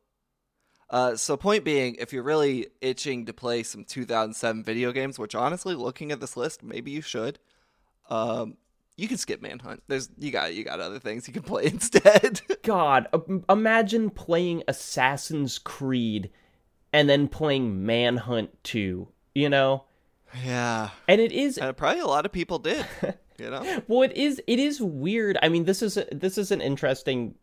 [0.91, 5.35] Uh, so, point being, if you're really itching to play some 2007 video games, which
[5.35, 7.39] honestly, looking at this list, maybe you should,
[8.09, 8.57] um,
[8.97, 9.83] you can skip Manhunt.
[9.89, 12.41] There's you got you got other things you can play instead.
[12.63, 13.09] God,
[13.49, 16.31] imagine playing Assassin's Creed
[16.93, 19.85] and then playing Manhunt 2, you know?
[20.45, 22.87] yeah, And it is and probably a lot of people did.
[23.37, 26.53] You know, well it is it is weird i mean this is a, this is
[26.53, 27.35] an interesting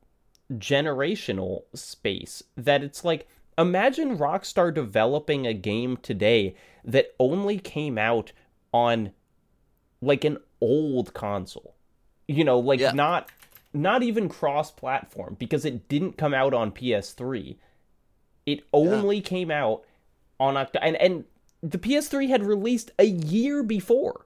[0.53, 3.27] generational space that it's like
[3.57, 8.31] imagine rockstar developing a game today that only came out
[8.73, 9.11] on
[10.01, 11.75] like an old console.
[12.27, 12.91] You know like Yeah.
[12.91, 13.29] not
[13.73, 17.57] not even cross platform because it didn't come out on ps3
[18.45, 19.83] it only came out
[20.39, 21.25] on Oct- and and
[21.61, 24.25] the ps3 had released a year before.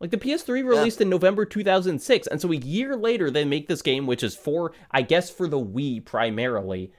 [0.00, 3.82] Like the PS3 released in November 2006, and so a year later they make this
[3.82, 6.92] game, which is for, I guess, for the Wii primarily,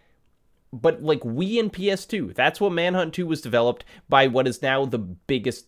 [0.71, 2.33] but like Wii and PS2.
[2.33, 5.65] That's what Manhunt 2 was developed by what is now the biggest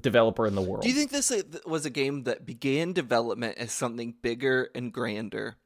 [0.00, 0.82] developer in the world.
[0.82, 1.32] do you think this
[1.66, 5.56] was a game that began development as something bigger and grander,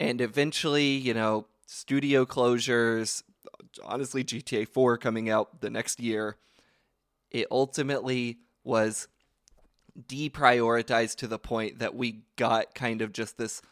[0.00, 3.22] and eventually, you know, studio closures,
[3.84, 6.36] honestly, GTA 4 coming out the next year,
[7.30, 9.08] it ultimately was
[10.08, 13.62] deprioritized to the point that we got kind of just this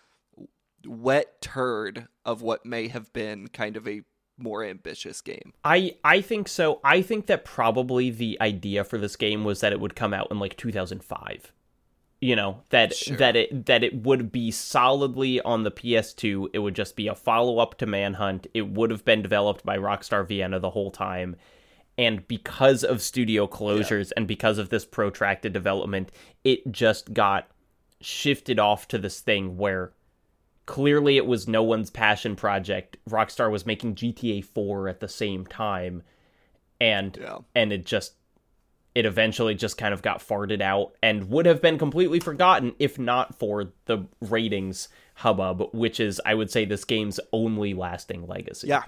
[0.85, 4.03] wet turd of what may have been kind of a
[4.43, 5.53] more ambitious game.
[5.65, 6.81] I I think so.
[6.85, 10.29] I think that probably the idea for this game was that it would come out
[10.31, 11.53] in like 2005.
[12.21, 13.17] You know, that Sure.
[13.17, 16.51] that it that it would be solidly on the PS2.
[16.53, 18.47] It would just be a follow-up to Manhunt.
[18.55, 21.35] It would have been developed by Rockstar Vienna the whole time.
[21.99, 26.11] And because of studio closures and because of this protracted development,
[26.45, 27.49] it just got
[28.01, 29.93] shifted off to this thing where
[30.67, 32.97] clearly it was no one's passion project.
[33.09, 36.03] Rockstar was making GTA 4 at the same time
[36.81, 37.39] and Yeah.
[37.55, 38.15] and it just
[38.95, 42.99] it eventually just kind of got farted out and would have been completely forgotten if
[42.99, 48.69] not for the ratings hubbub, which is I would say this game's only lasting legacy.
[48.69, 48.83] Yeah.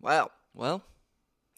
[0.00, 0.30] Wow.
[0.54, 0.82] Well,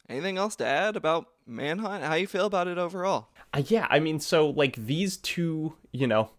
[0.09, 2.05] anything else to add about Manhunt?
[2.05, 3.28] How you feel about it overall?
[3.55, 6.30] Uh, yeah, I mean, so like these two, you know,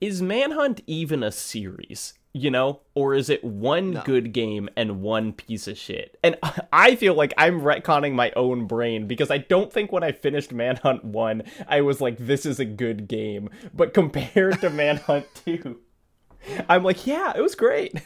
[0.00, 2.14] is Manhunt even a series?
[2.34, 4.02] You know, or is it one No.
[4.06, 6.16] good game and one piece of shit?
[6.22, 6.36] And
[6.72, 10.50] I feel like I'm retconning my own brain because I don't think when I finished
[10.50, 13.50] Manhunt 1, I was like, this is a good game.
[13.74, 15.78] But compared to Manhunt 2,
[16.70, 18.00] I'm like, yeah, it was great.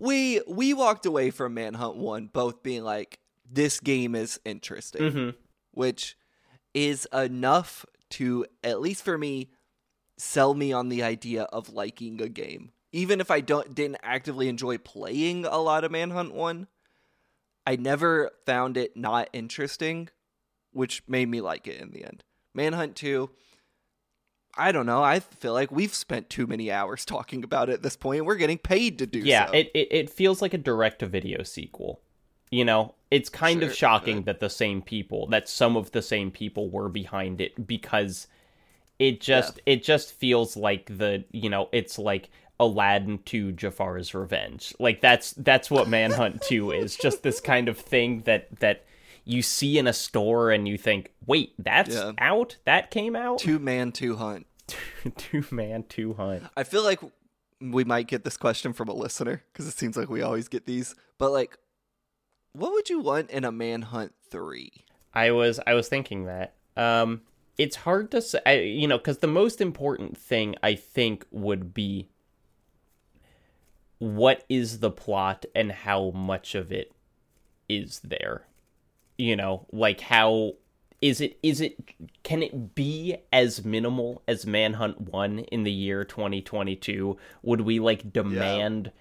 [0.00, 3.18] We we walked away from Manhunt 1 both being like
[3.50, 5.30] this game is interesting, Mm-hmm.
[5.72, 6.16] which
[6.74, 9.50] is enough to at least for me
[10.18, 12.72] sell me on the idea of liking a game.
[12.92, 16.66] Even if I don't didn't actively enjoy playing a lot of Manhunt 1,
[17.66, 20.08] I never found it not interesting,
[20.72, 22.24] which made me like it in the end.
[22.54, 23.30] Manhunt 2
[24.60, 25.04] I don't know.
[25.04, 28.24] I feel like we've spent too many hours talking about it at this point.
[28.24, 29.52] We're getting paid to do yeah so.
[29.52, 32.00] it, it it feels like a direct to video sequel
[32.50, 36.30] you know it's kind of shocking that the same people that some of the same
[36.30, 38.26] people were behind it because
[38.98, 42.30] it just it just feels like the you know it's like
[42.60, 47.78] aladdin to jafar's revenge like that's that's what manhunt 2 is just this kind of
[47.78, 48.84] thing that that
[49.24, 52.12] you see in a store and you think, wait, that's Yeah.
[52.16, 52.56] out?
[52.64, 53.38] That came out?
[53.38, 54.46] Two man, two hunt.
[55.18, 56.44] two man, two hunt.
[56.56, 57.00] I feel like
[57.60, 60.64] we might get this question from a listener because it seems like we always get
[60.64, 60.94] these.
[61.18, 61.58] But like,
[62.54, 64.86] what would you want in a Manhunt three?
[65.12, 66.54] I was I was thinking that.
[66.74, 67.20] Um,
[67.58, 72.08] it's hard to say, you know, because the most important thing I think would be
[73.98, 76.92] what is the plot and how much of it
[77.68, 78.46] is there.
[79.18, 80.52] You know, like how
[81.00, 81.76] is it is it
[82.22, 87.16] can it be as minimal as Manhunt 1 in the year 2022?
[87.42, 88.92] Would we like demand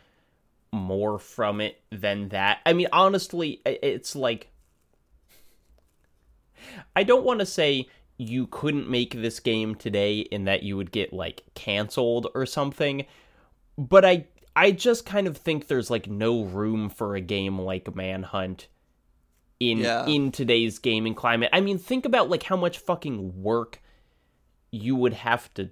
[0.72, 2.60] more from it than that?
[2.66, 4.50] I mean, honestly, it's like
[6.96, 7.88] I don't want to say
[8.18, 13.06] you couldn't make this game today in that you would get like canceled or something,
[13.78, 17.94] but I I just kind of think there's like no room for a game like
[17.96, 18.68] Manhunt
[19.60, 20.06] in Yeah.
[20.08, 21.50] in today's gaming climate.
[21.54, 23.82] I mean, think about like how much fucking work
[24.72, 25.70] you would have to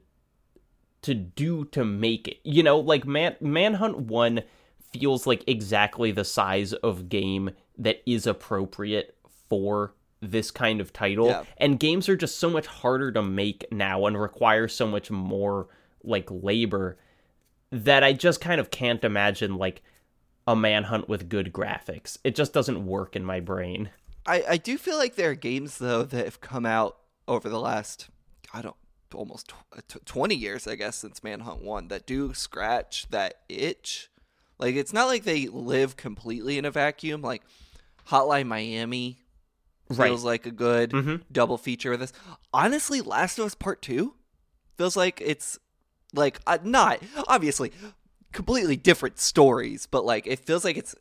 [1.02, 2.38] to do to make it.
[2.43, 4.43] You know, like Man Manhunt 1
[4.91, 9.16] feels like exactly the size of game that is appropriate
[9.50, 9.93] for
[10.32, 11.28] this kind of title.
[11.28, 11.43] Yeah.
[11.57, 15.67] And games are just so much harder to make now and require so much more
[16.03, 16.97] like labor
[17.71, 19.82] that I just kind of can't imagine like
[20.47, 22.17] a manhunt with good graphics.
[22.23, 23.89] It just doesn't work in my brain.
[24.26, 26.97] I, I do feel like there are games though that have come out
[27.28, 28.09] over the last
[28.53, 28.76] I don't
[29.13, 33.41] almost tw- uh, t- 20 years I guess since Manhunt 1 that do scratch that
[33.49, 34.09] itch.
[34.57, 37.43] Like it's not like they live completely in a vacuum like
[38.07, 39.24] Hotline Miami
[39.89, 40.07] Right.
[40.07, 41.21] feels like a good Mhm.
[41.31, 42.13] double feature with this.
[42.53, 44.13] Honestly, Last of Us Part 2
[44.77, 45.59] feels like it's
[46.13, 47.71] like uh, not obviously
[48.31, 50.95] completely different stories, but like it feels like it's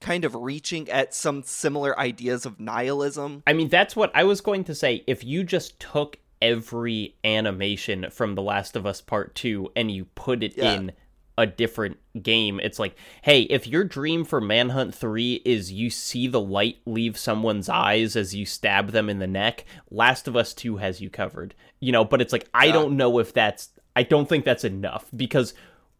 [0.00, 3.42] kind of reaching at some similar ideas of nihilism.
[3.46, 5.02] I mean, that's what I was going to say.
[5.06, 10.04] If you just took every animation from The Last of Us Part 2 and you
[10.14, 10.74] put it Yeah.
[10.74, 10.92] in
[11.38, 16.26] a different game, it's like, hey, if your dream for Manhunt 3 is you see
[16.26, 20.52] the light leave someone's eyes as you stab them in the neck, Last of Us
[20.52, 21.54] 2 has you covered.
[21.80, 22.72] You know, but it's like, I Yeah.
[22.72, 25.54] don't know if that's, I don't think that's enough because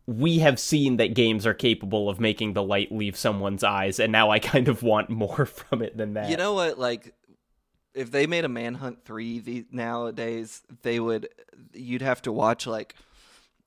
[0.06, 4.10] we have seen that games are capable of making the light leave someone's eyes, and
[4.10, 6.28] now I kind of want more from it than that.
[6.30, 6.78] You know what?
[6.78, 7.14] Like,
[7.94, 11.28] if they made a Manhunt three the, nowadays, they would.
[11.74, 12.94] You'd have to watch like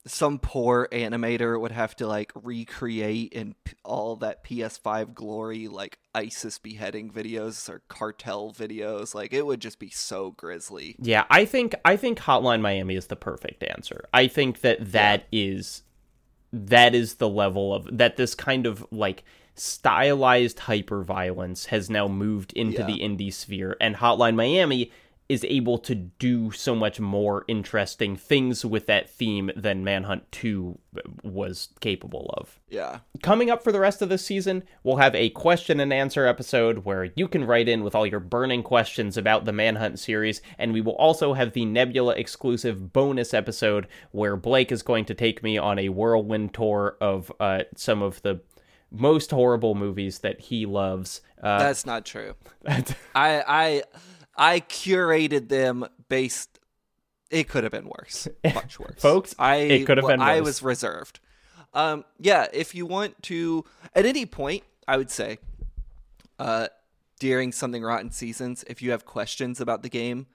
[0.04, 6.58] some poor animator would have to like recreate in all that PS5 glory, like ISIS
[6.58, 9.14] beheading videos or cartel videos.
[9.14, 10.96] Like, it would just be so grisly.
[10.98, 14.04] Yeah, I think I think Hotline Miami is the perfect answer.
[14.12, 15.82] I think that that is
[16.52, 19.24] that is the level of that this kind of like
[19.54, 22.86] stylized hyper violence has now moved into Yeah.
[22.86, 24.90] the indie sphere and Hotline Miami
[25.28, 30.78] is able to do so much more interesting things with that theme than Manhunt 2
[31.22, 32.60] was capable of.
[32.68, 32.98] Yeah.
[33.22, 36.84] Coming up for the rest of this season, we'll have a question and answer episode
[36.84, 40.72] where you can write in with all your burning questions about the Manhunt series, and
[40.72, 45.42] we will also have the Nebula exclusive bonus episode where Blake is going to take
[45.42, 48.40] me on a whirlwind tour of uh, some of the
[48.90, 51.22] most horrible movies that he loves.
[51.42, 52.34] Uh, That's not true.
[52.66, 53.82] I I
[54.36, 56.58] I curated them based.
[57.30, 60.40] It could have been worse, much worse, Folks, I it could have well, been I
[60.42, 61.20] was reserved.
[61.72, 63.64] Um, yeah, if you want to,
[63.94, 65.38] at any point, I would say,
[66.38, 66.68] uh,
[67.18, 70.26] during something rotten seasons, if you have questions about the game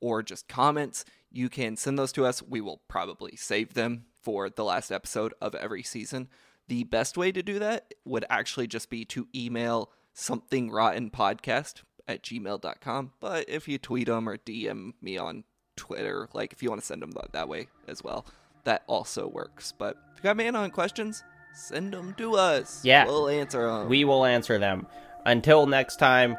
[0.00, 2.42] or just comments, you can send those to us.
[2.42, 6.28] We will probably save them for the last episode of every season.
[6.68, 11.82] The best way to do that would actually just be to email something rotten podcast
[12.10, 13.12] at gmail.com.
[13.20, 15.44] But if you tweet them or DM me on
[15.76, 18.26] Twitter, like if you want to send them that, that way as well,
[18.64, 19.72] that also works.
[19.76, 21.22] But if you got Manhunt questions,
[21.54, 22.84] send them to us.
[22.84, 23.06] Yeah.
[23.06, 23.88] We'll answer them.
[23.88, 24.86] We will answer them.
[25.24, 26.36] Until next time,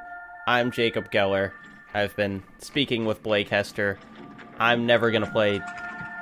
[0.48, 1.52] I'm Jacob Geller.
[1.94, 3.98] I've been speaking with Blake Hester.
[4.60, 5.62] I'm never gonna play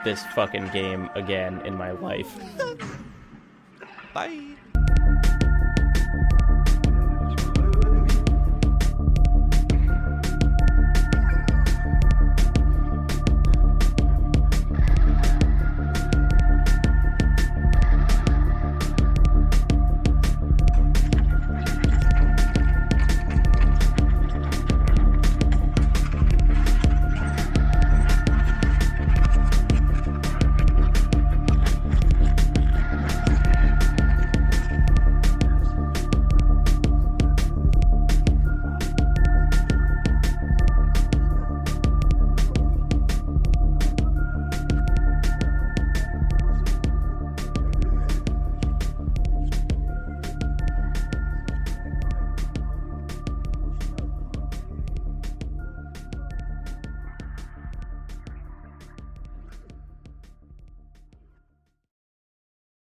[0.04, 2.38] this fucking game again in my life.
[4.14, 4.56] Bye.